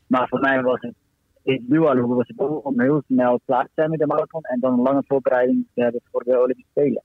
[0.06, 0.94] Maar voor mij was het,
[1.42, 4.60] ik nu al was het om heel snel klaar te zijn met de marathon en
[4.60, 7.02] dan een lange voorbereiding te hebben voor de Olympische Spelen.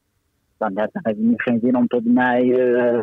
[0.58, 3.00] Dan, dan heb ik nu geen zin om tot uh,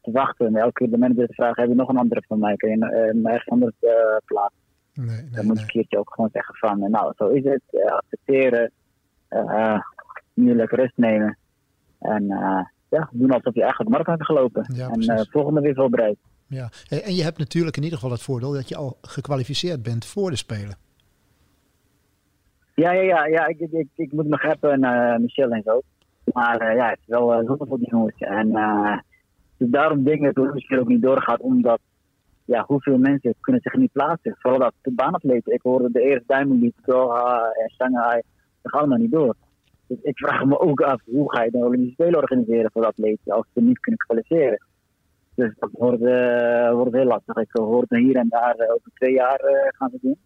[0.00, 0.46] te wachten.
[0.46, 2.56] En elke keer de manager te vragen, heb je nog een andere van mij?
[2.56, 3.90] Kun je uh, ergens anders uh,
[4.24, 4.58] plaatsen?
[4.94, 7.90] Nee, nee, dan moet ik een keertje ook gewoon zeggen van, nou, zo is het.
[7.90, 8.72] accepteren.
[10.34, 11.36] nu lekker rust nemen.
[11.98, 12.26] En
[12.90, 14.74] ja, doen alsof je eigenlijk de markt hebt gelopen.
[14.74, 16.16] Ja, en uh, volgende weer voorbereid.
[16.46, 20.06] Ja, en je hebt natuurlijk in ieder geval het voordeel dat je al gekwalificeerd bent
[20.06, 20.76] voor de Spelen.
[22.74, 25.80] Ja, ja, ja, ja ik, ik, ik, ik moet nog hebben, uh, Michel en zo.
[26.32, 28.18] Maar ja, het is wel uh, zonde voor die jongens.
[28.18, 28.48] En
[29.60, 31.80] dus daarom denk ik dat de Olympische ook niet doorgaat, omdat
[32.44, 34.36] ja, hoeveel mensen kunnen zich niet plaatsen.
[34.38, 35.40] Vooral dat de.
[35.44, 38.22] Ik hoorde de eerste Diamond League, Doha en Shanghai,
[38.62, 39.34] dat gaat allemaal niet door.
[39.86, 43.32] Dus ik vraag me ook af, hoe ga je de Olympische Spelen organiseren voor atleten
[43.32, 44.66] als ze niet kunnen kwalificeren?
[45.34, 47.36] Dus dat wordt, uh, wordt heel lastig.
[47.36, 50.18] Ik hoorde hier en daar uh, over twee jaar uh, gaan we doen.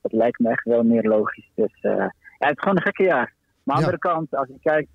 [0.00, 1.50] Dat lijkt me echt wel meer logisch.
[1.54, 3.34] Dus ja, het is gewoon een gekke jaar.
[3.62, 4.90] Maar aan de andere kant, als je kijkt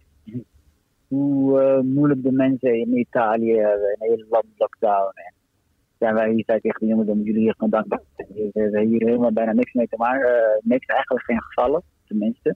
[1.08, 5.12] hoe moeilijk de mensen in Italië hebben, een hele land lockdown.
[5.14, 5.34] En
[6.00, 8.02] zijn wij hier zei tegen de jongens, dan jullie hier gewoon dankbaar.
[8.16, 10.60] We hebben hier helemaal bijna niks mee te maken.
[10.64, 12.56] niks, eigenlijk geen gevallen, tenminste.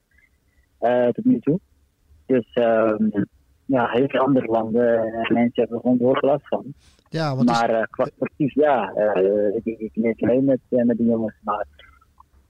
[1.14, 1.60] tot nu toe.
[2.26, 3.12] Dus um,
[3.70, 6.74] ja, heel veel andere landen en mensen hebben gewoon behoorlijk last van.
[7.10, 10.84] Ja, want maar uh, qua sportief, ja, uh, ik, ik, ik leef mee met, uh,
[10.84, 11.36] met die jongens.
[11.44, 11.66] Maar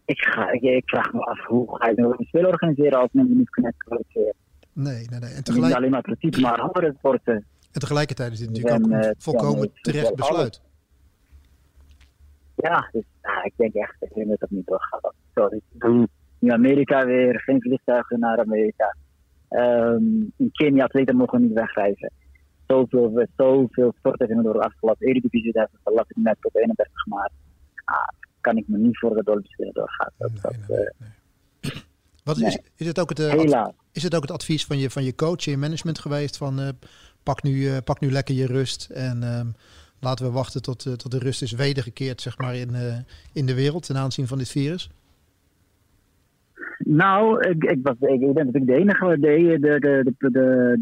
[0.05, 3.09] ik, ga, ik, ik, vraag me af, hoe ga je nou een spel organiseren als
[3.11, 3.75] mensen niet kunnen?
[4.73, 5.33] Nee, nee, nee.
[5.33, 5.67] En tegelijk...
[5.67, 7.45] Niet alleen maar atletiek, maar andere sporten.
[7.71, 10.61] En tegelijkertijd is dit natuurlijk ook een volkomen terecht besluit.
[12.55, 15.13] Ja, dus nou, ik denk echt dat je dat niet doorgaat.
[15.35, 15.61] Sorry.
[16.39, 18.95] Nu Amerika weer, geen vliegtuigen naar Amerika.
[19.49, 22.11] Um, in Kenia atleten mogen niet wegreizen.
[22.67, 27.31] Zoveel, zoveel sporten zijn door de afgelopen Eredivisie hebben verlaten net tot 31 maart.
[27.85, 28.07] Ah,
[28.41, 29.69] kan ik me niet voor de Olympische.
[29.73, 31.09] Dat, nee, nee, nee.
[32.29, 35.03] Wat is, is, het ook het, uh, is het ook het advies van je, van
[35.03, 36.67] je coach en je management geweest van uh,
[37.23, 39.53] pak, nu, pak nu lekker je rust en um,
[39.99, 42.69] laten we wachten tot, tot de rust is wedergekeerd zeg maar, in,
[43.33, 44.89] in de wereld ten aanzien van dit virus?
[46.77, 50.29] Nou, ik, ik, was, ik, ik ben natuurlijk de enige, de, de, de, de,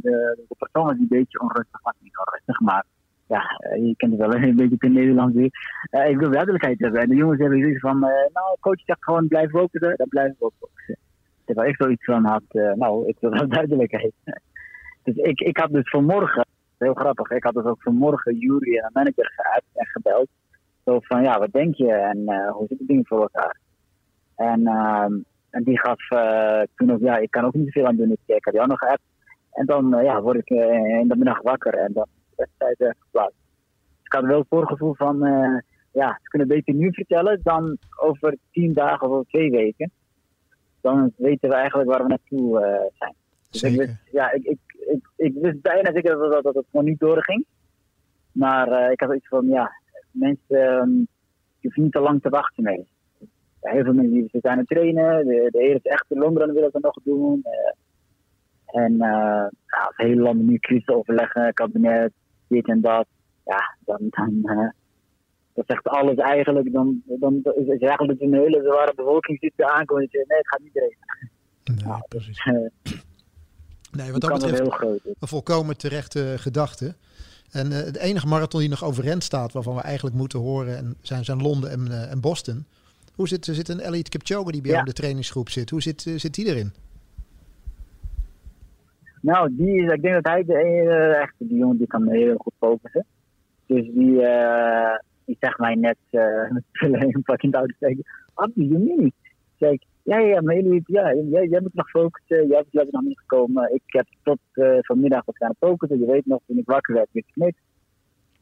[0.01, 1.93] de, de persoon die een beetje onrustig was.
[1.99, 2.85] Niet onrustig, maar
[3.27, 3.41] ja,
[3.81, 5.51] je kent het wel een beetje in Nederland weer.
[5.91, 7.01] Uh, ik wil duidelijkheid hebben.
[7.01, 10.31] En de jongens hebben zoiets van, uh, nou, coach zegt gewoon blijf focussen, dan blijf
[10.31, 10.97] ik ook focussen.
[11.47, 14.13] Terwijl ik zoiets van had, uh, nou, ik wil duidelijkheid.
[15.03, 16.45] dus ik, ik had dus vanmorgen,
[16.77, 20.27] heel grappig, ik had dus ook vanmorgen Jury en een manager geappt en gebeld.
[20.85, 23.57] Zo van, ja, wat denk je en hoe zitten dingen voor elkaar?
[24.35, 24.67] En
[25.49, 28.17] en die gaf uh, toen ook, ja, ik kan ook niet zoveel aan doen.
[28.25, 29.01] Ik had jou nog geappt.
[29.51, 33.37] En dan ja, word ik in de middag wakker en dan is de wedstrijd geplaatst.
[33.97, 35.17] Dus ik had wel het voorgevoel van,
[35.91, 39.91] ja, ze kunnen beter nu vertellen dan over tien dagen of twee weken.
[40.89, 42.59] Dan weten we eigenlijk waar we naartoe
[42.93, 43.15] zijn.
[43.49, 46.65] Dus ik wist, ja, ik, ik, ik, ik, wist bijna zeker dat, dat, dat het
[46.71, 47.45] gewoon niet doorging.
[48.31, 49.71] Maar ik had iets van, ja,
[50.11, 51.07] mensen, um,
[51.59, 52.87] je hoeft niet te lang te wachten mee
[53.61, 55.25] heel veel mensen die zijn aan het trainen.
[55.27, 57.43] De, de eerste echte longrun willen ze nog doen.
[57.43, 62.11] Uh, en ja, hele landen nu crisis overleggen, kabinet,
[62.47, 63.07] dit en dat.
[63.45, 64.73] Ja, dan, dan
[65.57, 66.73] dat zegt alles eigenlijk.
[66.73, 70.03] Dan, dan is het eigenlijk een hele zware bevolking zit te aankomen.
[70.03, 71.31] En nee, het gaat niet regenen.
[71.63, 72.45] Nee, ja, precies.
[73.91, 76.95] nee, wat dat betreft heel groot, een volkomen terechte gedachte.
[77.51, 80.95] En uh, de enige marathon die nog overeind staat, waarvan we eigenlijk moeten horen, en
[81.01, 82.65] zijn, zijn Londen en, uh, en Boston.
[83.15, 85.69] Hoe zit, er zit een Elite Kipchoge die bij jou in de trainingsgroep zit.
[85.69, 86.71] Hoe zit, zit die erin?
[89.21, 92.53] Nou, die is, ik denk dat hij de echt, die jongen die kan heel goed
[92.59, 93.05] focussen.
[93.65, 94.21] Dus die,
[95.37, 99.15] die zegt mij net met een pak in de auto zeggen, Abdi, je niet.
[99.57, 103.01] Zeg ik, ja, ja, maar jullie, ja, jij, jij moet nog focussen, jij bent nog
[103.01, 103.73] niet gekomen.
[103.73, 105.99] Ik heb tot uh, vanmiddag wat gaan focussen.
[105.99, 107.59] Je weet nog, toen ik wakker werd, weet ik niks.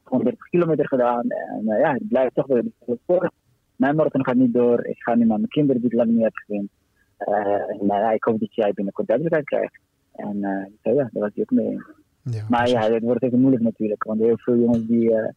[0.04, 1.30] Gewoon 30 kilometer gedaan.
[1.30, 2.64] En ja, ik blijf toch weer
[3.06, 3.32] voor
[3.76, 4.86] mijn marathon gaat niet door.
[4.86, 6.70] Ik ga nu naar mijn kinderen die ik lang niet heb gezien.
[7.18, 9.80] En, ik hoop dat jij binnenkort duidelijkheid krijgt.
[10.12, 10.40] En
[10.82, 11.78] ja, daar was hij ook mee.
[12.24, 14.04] Ja, maar ja, het wordt even moeilijk natuurlijk.
[14.04, 15.12] Want heel veel jongens die.
[15.12, 15.28] Uh,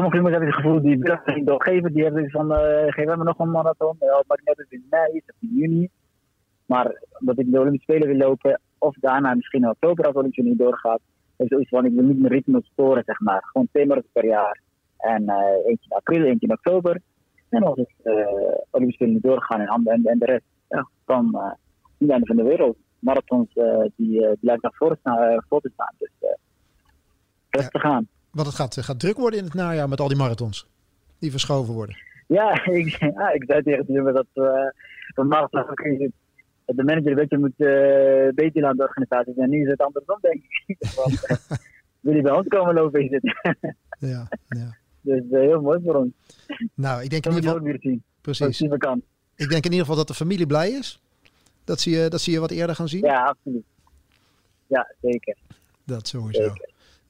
[0.00, 1.92] sommige jongens hebben het gevoel die willen niet doorgeven.
[1.92, 3.96] Die hebben van: uh, geef me nog een marathon.
[4.00, 5.88] Ja, maar net in mei of in juni.
[6.66, 10.50] Maar omdat ik de Olympische Spelen wil lopen, of daarna misschien in oktober als Olympische
[10.50, 11.00] niet doorgaat,
[11.36, 13.42] is zoiets van: ik wil niet mijn ritme storen, zeg maar.
[13.44, 14.60] Gewoon twee marathons per jaar.
[14.96, 15.30] En
[15.66, 17.00] eentje in april, eentje in oktober.
[17.48, 18.26] En als het uh,
[18.70, 21.52] Olympische Spelen niet doorgaan en, en, en de rest, ja, dan uh,
[21.98, 22.76] het einde van de wereld.
[22.98, 25.94] Marathons uh, die, uh, blijven naar voren voor te staan.
[25.98, 28.08] Dus te gaan.
[28.30, 30.66] Want het gaat, gaat druk worden in het najaar met al die marathons
[31.18, 31.96] die verschoven worden.
[32.26, 34.44] Ja, ik, ja, ik zei tegen jongen dat uh,
[35.14, 35.64] een marathon
[36.76, 39.50] de manager een beetje moet uh, beter aan de organisatie zijn.
[39.50, 40.76] Nu is het andersom, denk ik.
[40.96, 41.26] Want,
[42.00, 43.34] wil je bij ons komen lopen, is het.
[43.98, 44.76] ja, ja.
[45.00, 46.12] Dus uh, heel mooi voor ons.
[46.74, 47.64] Nou, ik denk in ieder geval...
[47.64, 48.02] weer zien.
[48.20, 48.60] Precies.
[48.60, 51.00] Ik denk in ieder geval dat de familie blij is.
[51.64, 53.04] Dat zie je, dat zie je wat eerder gaan zien.
[53.04, 53.64] Ja, absoluut.
[54.66, 55.36] Ja, zeker.
[55.84, 56.52] Dat sowieso.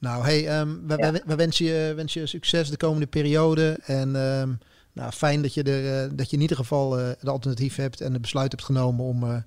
[0.01, 1.11] Nou, hey, um, we, ja.
[1.11, 3.79] we, we, wensen, je, wensen je succes de komende periode.
[3.83, 4.57] En um,
[4.93, 8.21] nou, fijn dat je, er, dat je in ieder geval het alternatief hebt en het
[8.21, 9.43] besluit hebt genomen om,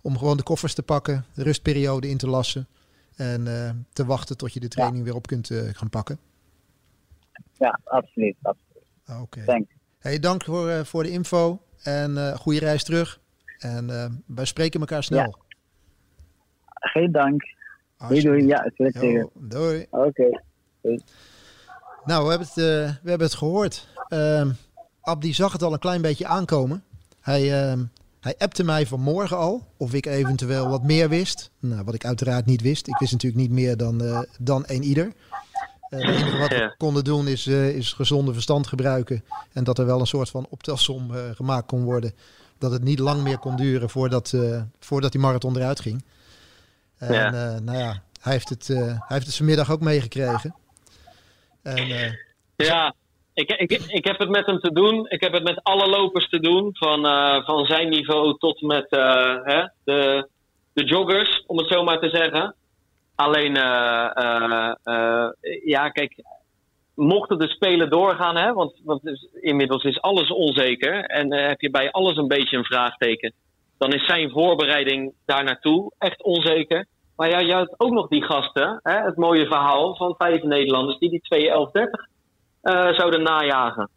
[0.00, 2.68] om gewoon de koffers te pakken, de rustperiode in te lassen
[3.16, 3.44] en
[3.92, 6.18] te wachten tot je de training weer op kunt gaan pakken.
[7.58, 8.36] Ja, absoluut.
[8.42, 8.84] absoluut.
[9.08, 9.40] Oké.
[9.40, 9.66] Okay.
[9.98, 13.20] Hey, dank voor, voor de info en goede reis terug.
[13.58, 13.86] En
[14.26, 15.38] wij spreken elkaar snel.
[16.68, 17.42] Geen dank.
[17.98, 18.46] Doei, doei.
[18.46, 19.30] Ja, het werd tegen.
[19.34, 19.86] Doei.
[19.90, 20.40] Oké.
[22.04, 22.64] Nou, we hebben het, uh,
[23.02, 23.88] we hebben het gehoord.
[24.08, 24.46] Uh,
[25.00, 26.84] Abdi zag het al een klein beetje aankomen.
[27.20, 27.82] Hij, uh,
[28.20, 31.50] hij appte mij vanmorgen al of ik eventueel wat meer wist.
[31.58, 32.88] Nou, wat ik uiteraard niet wist.
[32.88, 35.12] Ik wist natuurlijk niet meer dan, uh, dan een ieder.
[35.88, 39.24] het enige wat we konden doen is, is gezonde verstand gebruiken.
[39.52, 42.12] En dat er wel een soort van optelsom gemaakt kon worden.
[42.58, 44.34] Dat het niet lang meer kon duren voordat,
[44.78, 46.04] voordat die marathon eruit ging.
[47.08, 47.32] En ja.
[47.32, 50.54] Uh, nou ja, hij heeft, het, uh, hij heeft het vanmiddag ook meegekregen.
[51.62, 52.12] En, uh,
[52.56, 52.94] ja,
[53.34, 55.06] ik, ik, ik heb het met hem te doen.
[55.08, 56.76] Ik heb het met alle lopers te doen.
[56.76, 57.00] Van,
[57.44, 58.86] van zijn niveau tot met
[59.42, 60.28] hè, de,
[60.72, 62.54] de joggers, om het zo maar te zeggen.
[63.14, 63.54] Alleen,
[65.64, 66.22] ja, kijk,
[66.94, 69.02] mochten de spelen doorgaan, hè, want, want
[69.40, 71.04] inmiddels is alles onzeker.
[71.04, 73.32] En heb je bij alles een beetje een vraagteken
[73.78, 76.86] dan is zijn voorbereiding daar naartoe echt onzeker.
[77.16, 80.98] Maar ja, je had ook nog die gasten, hè, het mooie verhaal van vijf Nederlanders
[80.98, 82.14] die die 2.11.30
[82.62, 83.90] uh, zouden najagen.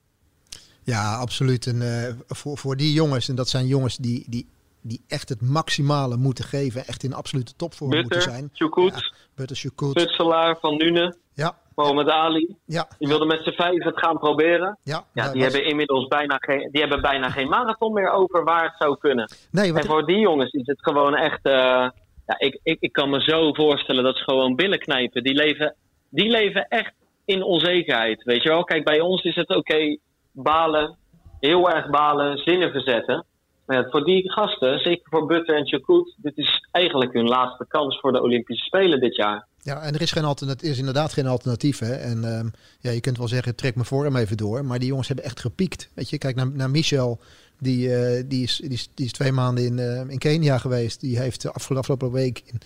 [0.83, 1.67] Ja, absoluut.
[1.67, 4.49] En uh, voor, voor die jongens, en dat zijn jongens die, die,
[4.81, 8.49] die echt het maximale moeten geven, echt in absolute topvorm Butter, moeten zijn.
[8.53, 9.93] Chukut, ja, Butter, Chukut.
[9.93, 11.15] Putselaar van Nune.
[11.33, 11.57] Ja.
[11.75, 12.55] Mohamed Ali.
[12.65, 12.87] Ja.
[12.97, 14.77] Die wilden met z'n vijf het gaan proberen.
[14.83, 18.63] Ja, ja die hebben inmiddels bijna geen, die hebben bijna geen marathon meer over waar
[18.63, 19.31] het zou kunnen.
[19.51, 21.45] Nee, en voor die jongens is het gewoon echt.
[21.47, 21.89] Uh,
[22.27, 25.23] ja, ik, ik, ik kan me zo voorstellen dat ze gewoon billen knijpen.
[25.23, 25.75] Die leven,
[26.09, 26.93] die leven echt
[27.25, 28.23] in onzekerheid.
[28.23, 28.63] Weet je wel?
[28.63, 29.97] Kijk, bij ons is het oké,
[30.31, 30.97] balen,
[31.39, 33.25] heel erg balen, zinnen verzetten.
[33.65, 37.99] Maar voor die gasten, zeker voor Butter en Chakut, dit is eigenlijk hun laatste kans
[37.99, 39.47] voor de Olympische Spelen dit jaar.
[39.57, 41.79] Ja, en er is, geen alternatief, is inderdaad geen alternatief.
[41.79, 41.93] Hè?
[41.93, 44.65] En um, ja, je kunt wel zeggen, trek me voor hem even door.
[44.65, 45.91] Maar die jongens hebben echt gepiekt.
[45.93, 47.19] Weet je, kijk naar, naar Michel.
[47.59, 50.99] Die, uh, die, is, die, is, die is twee maanden in, uh, in Kenia geweest.
[50.99, 52.59] Die heeft de afgelopen, afgelopen week in,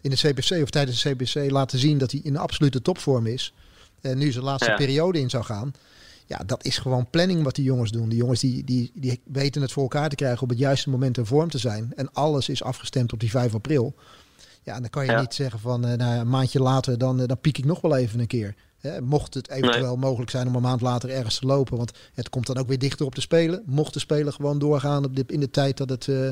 [0.00, 3.54] in de CPC of tijdens de CPC laten zien dat hij in absolute topvorm is.
[4.00, 4.76] En nu zijn laatste ja.
[4.76, 5.72] periode in zou gaan.
[6.26, 8.08] Ja, dat is gewoon planning wat die jongens doen.
[8.08, 11.18] Die jongens die, die, die weten het voor elkaar te krijgen op het juiste moment
[11.18, 11.92] in vorm te zijn.
[11.96, 13.94] En alles is afgestemd op die 5 april.
[14.62, 15.20] Ja, en dan kan je ja.
[15.20, 18.20] niet zeggen van uh, nou, een maandje later, dan, dan piek ik nog wel even
[18.20, 18.54] een keer.
[18.82, 19.96] Hè, mocht het eventueel nee.
[19.96, 21.76] mogelijk zijn om een maand later ergens te lopen.
[21.76, 23.62] Want het komt dan ook weer dichter op de Spelen.
[23.66, 26.28] Mocht de Spelen gewoon doorgaan op de, in de tijd dat het, uh,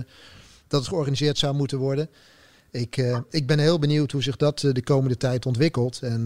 [0.67, 2.09] dat het georganiseerd zou moeten worden.
[2.71, 2.97] Ik,
[3.31, 6.03] ik ben heel benieuwd hoe zich dat de komende tijd ontwikkelt.
[6.03, 6.23] En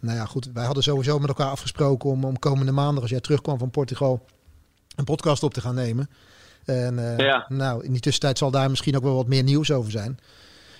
[0.00, 3.20] nou ja, goed, wij hadden sowieso met elkaar afgesproken om, om komende maandag, als jij
[3.20, 4.24] terugkwam van Portugal,
[4.96, 6.10] een podcast op te gaan nemen.
[6.64, 7.46] En ja.
[7.48, 10.18] nou, in die tussentijd zal daar misschien ook wel wat meer nieuws over zijn.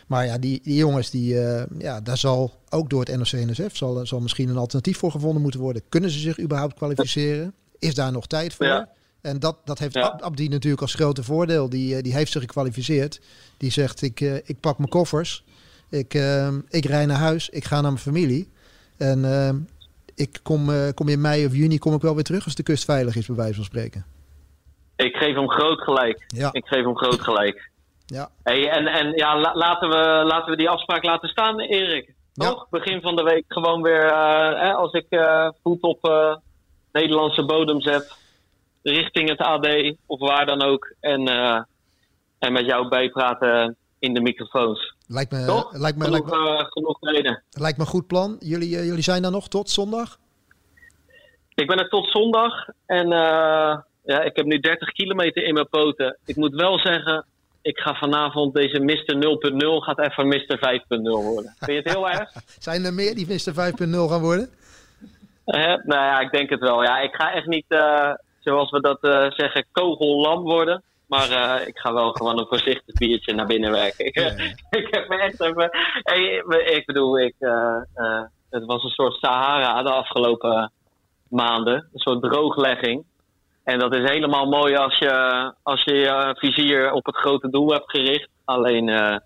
[0.07, 4.07] Maar ja, die, die jongens, die, uh, ja, daar zal ook door het NOC-NSF zal,
[4.07, 5.83] zal misschien een alternatief voor gevonden moeten worden.
[5.88, 7.55] Kunnen ze zich überhaupt kwalificeren?
[7.79, 8.66] Is daar nog tijd voor?
[8.66, 8.88] Ja.
[9.21, 10.19] En dat, dat heeft Ja.
[10.21, 11.69] Abdi natuurlijk als grote voordeel.
[11.69, 13.21] Die, eh, die heeft zich gekwalificeerd.
[13.57, 15.45] Die zegt, ik, eh, ik pak mijn koffers.
[15.88, 17.49] Ik, eh, ik rij naar huis.
[17.49, 18.49] Ik ga naar mijn familie.
[18.97, 19.55] En eh,
[20.14, 22.62] ik kom, eh, kom in mei of juni kom ik wel weer terug als de
[22.62, 24.05] kust veilig is, bij wijze van spreken.
[24.97, 26.25] Ik geef hem groot gelijk.
[26.27, 27.71] Ja, Ik geef hem groot gelijk.
[28.07, 28.29] Ja.
[28.42, 32.14] Hey, en en ja, la- laten, we, laten we die afspraak laten staan, Erik.
[32.33, 32.49] Ja.
[32.51, 32.66] Toch?
[32.71, 36.37] Begin van de week gewoon weer, eh, hè, als ik eh, voet op eh,
[36.92, 38.16] Nederlandse bodem zet,
[38.83, 40.95] richting het AD of waar dan ook.
[41.01, 41.29] En,
[42.38, 44.95] en met jou bijpraten in de microfoons.
[45.07, 45.73] Lijkt me, Toch?
[45.77, 47.42] lijkt me, lijkt Genoeg, me, genoeg reden.
[47.51, 48.37] lijkt me een goed plan.
[48.38, 50.19] Jullie, jullie zijn daar nog tot zondag?
[51.55, 52.53] Ik ben er tot zondag
[52.87, 53.09] en
[54.05, 56.19] ja, ik heb nu 30 kilometer in mijn poten.
[56.25, 57.24] Ik moet wel zeggen,
[57.67, 59.14] ik ga vanavond deze Mr.
[59.14, 60.59] 0.0 gaat even Mr.
[60.89, 61.55] 5.0 worden.
[61.59, 62.31] Vind je het heel erg?
[62.59, 63.53] Zijn er meer die Mr.
[63.53, 64.51] 5.0 gaan worden?
[65.45, 66.83] Eh, nou ja, ik denk het wel.
[66.83, 70.83] Ja, ik ga echt niet, eh, zoals we dat eh, zeggen, kogellam worden.
[71.07, 74.05] Maar ik ga wel gewoon een voorzichtig biertje naar binnen werken.
[74.05, 74.31] Ik, Ja.
[74.81, 75.71] ik heb me echt even...
[76.03, 76.45] Hey,
[76.75, 77.35] ik bedoel, ik,
[78.51, 80.73] het was een soort Sahara de afgelopen
[81.29, 81.75] maanden.
[81.75, 83.05] Een soort drooglegging.
[83.67, 85.11] En dat is helemaal mooi als je
[85.62, 88.29] als je, je vizier op het grote doel hebt gericht.
[88.45, 89.17] Alleen, eh,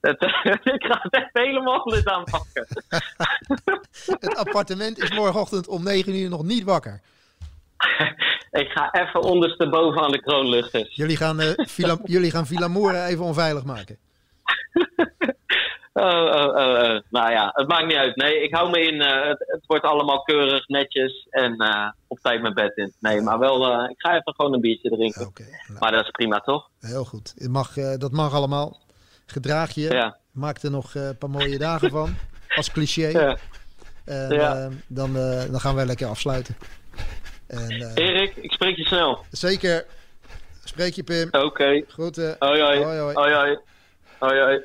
[0.00, 0.22] het,
[0.76, 2.66] ik ga het echt helemaal anders aanpakken.
[4.20, 7.00] Het appartement is morgenochtend om 9 uur nog niet wakker.
[8.62, 10.94] ik ga even ondersteboven aan de kroonluchters.
[10.94, 12.46] Jullie gaan, eh Villa, jullie gaan
[13.06, 13.98] even onveilig maken.
[15.98, 17.00] Oh, oh, oh.
[17.10, 18.16] Nou ja, het maakt niet uit.
[18.16, 19.00] Nee, ik hou me in.
[19.00, 22.92] eh, het, het wordt allemaal keurig, netjes en eh, op tijd mijn bed in.
[23.00, 25.26] Nee, maar wel, eh, ik ga even gewoon een biertje drinken.
[25.26, 26.68] Oké, nou, Maar dat is prima, toch?
[26.80, 27.34] heel goed.
[27.38, 28.80] Het mag, eh, dat mag allemaal.
[29.26, 29.90] Gedraag je.
[29.92, 30.16] Ja.
[30.32, 32.14] Maak er nog eh, een paar mooie dagen van.
[32.56, 33.06] Als cliché.
[33.08, 33.36] ja.
[34.04, 34.54] En Ja.
[34.56, 36.56] eh, dan, eh, dan gaan wij lekker afsluiten.
[37.46, 39.24] En, eh, Erik, ik spreek je snel.
[39.30, 39.84] zeker.
[40.64, 41.28] Spreek je, Pim.
[41.30, 41.82] Oké.
[41.88, 42.36] Groeten.
[42.38, 42.82] Hoi, hoi.
[42.84, 43.14] Hoi, hoi.
[43.14, 43.58] Hoi, hoi.
[44.18, 44.64] Hoi, hoi.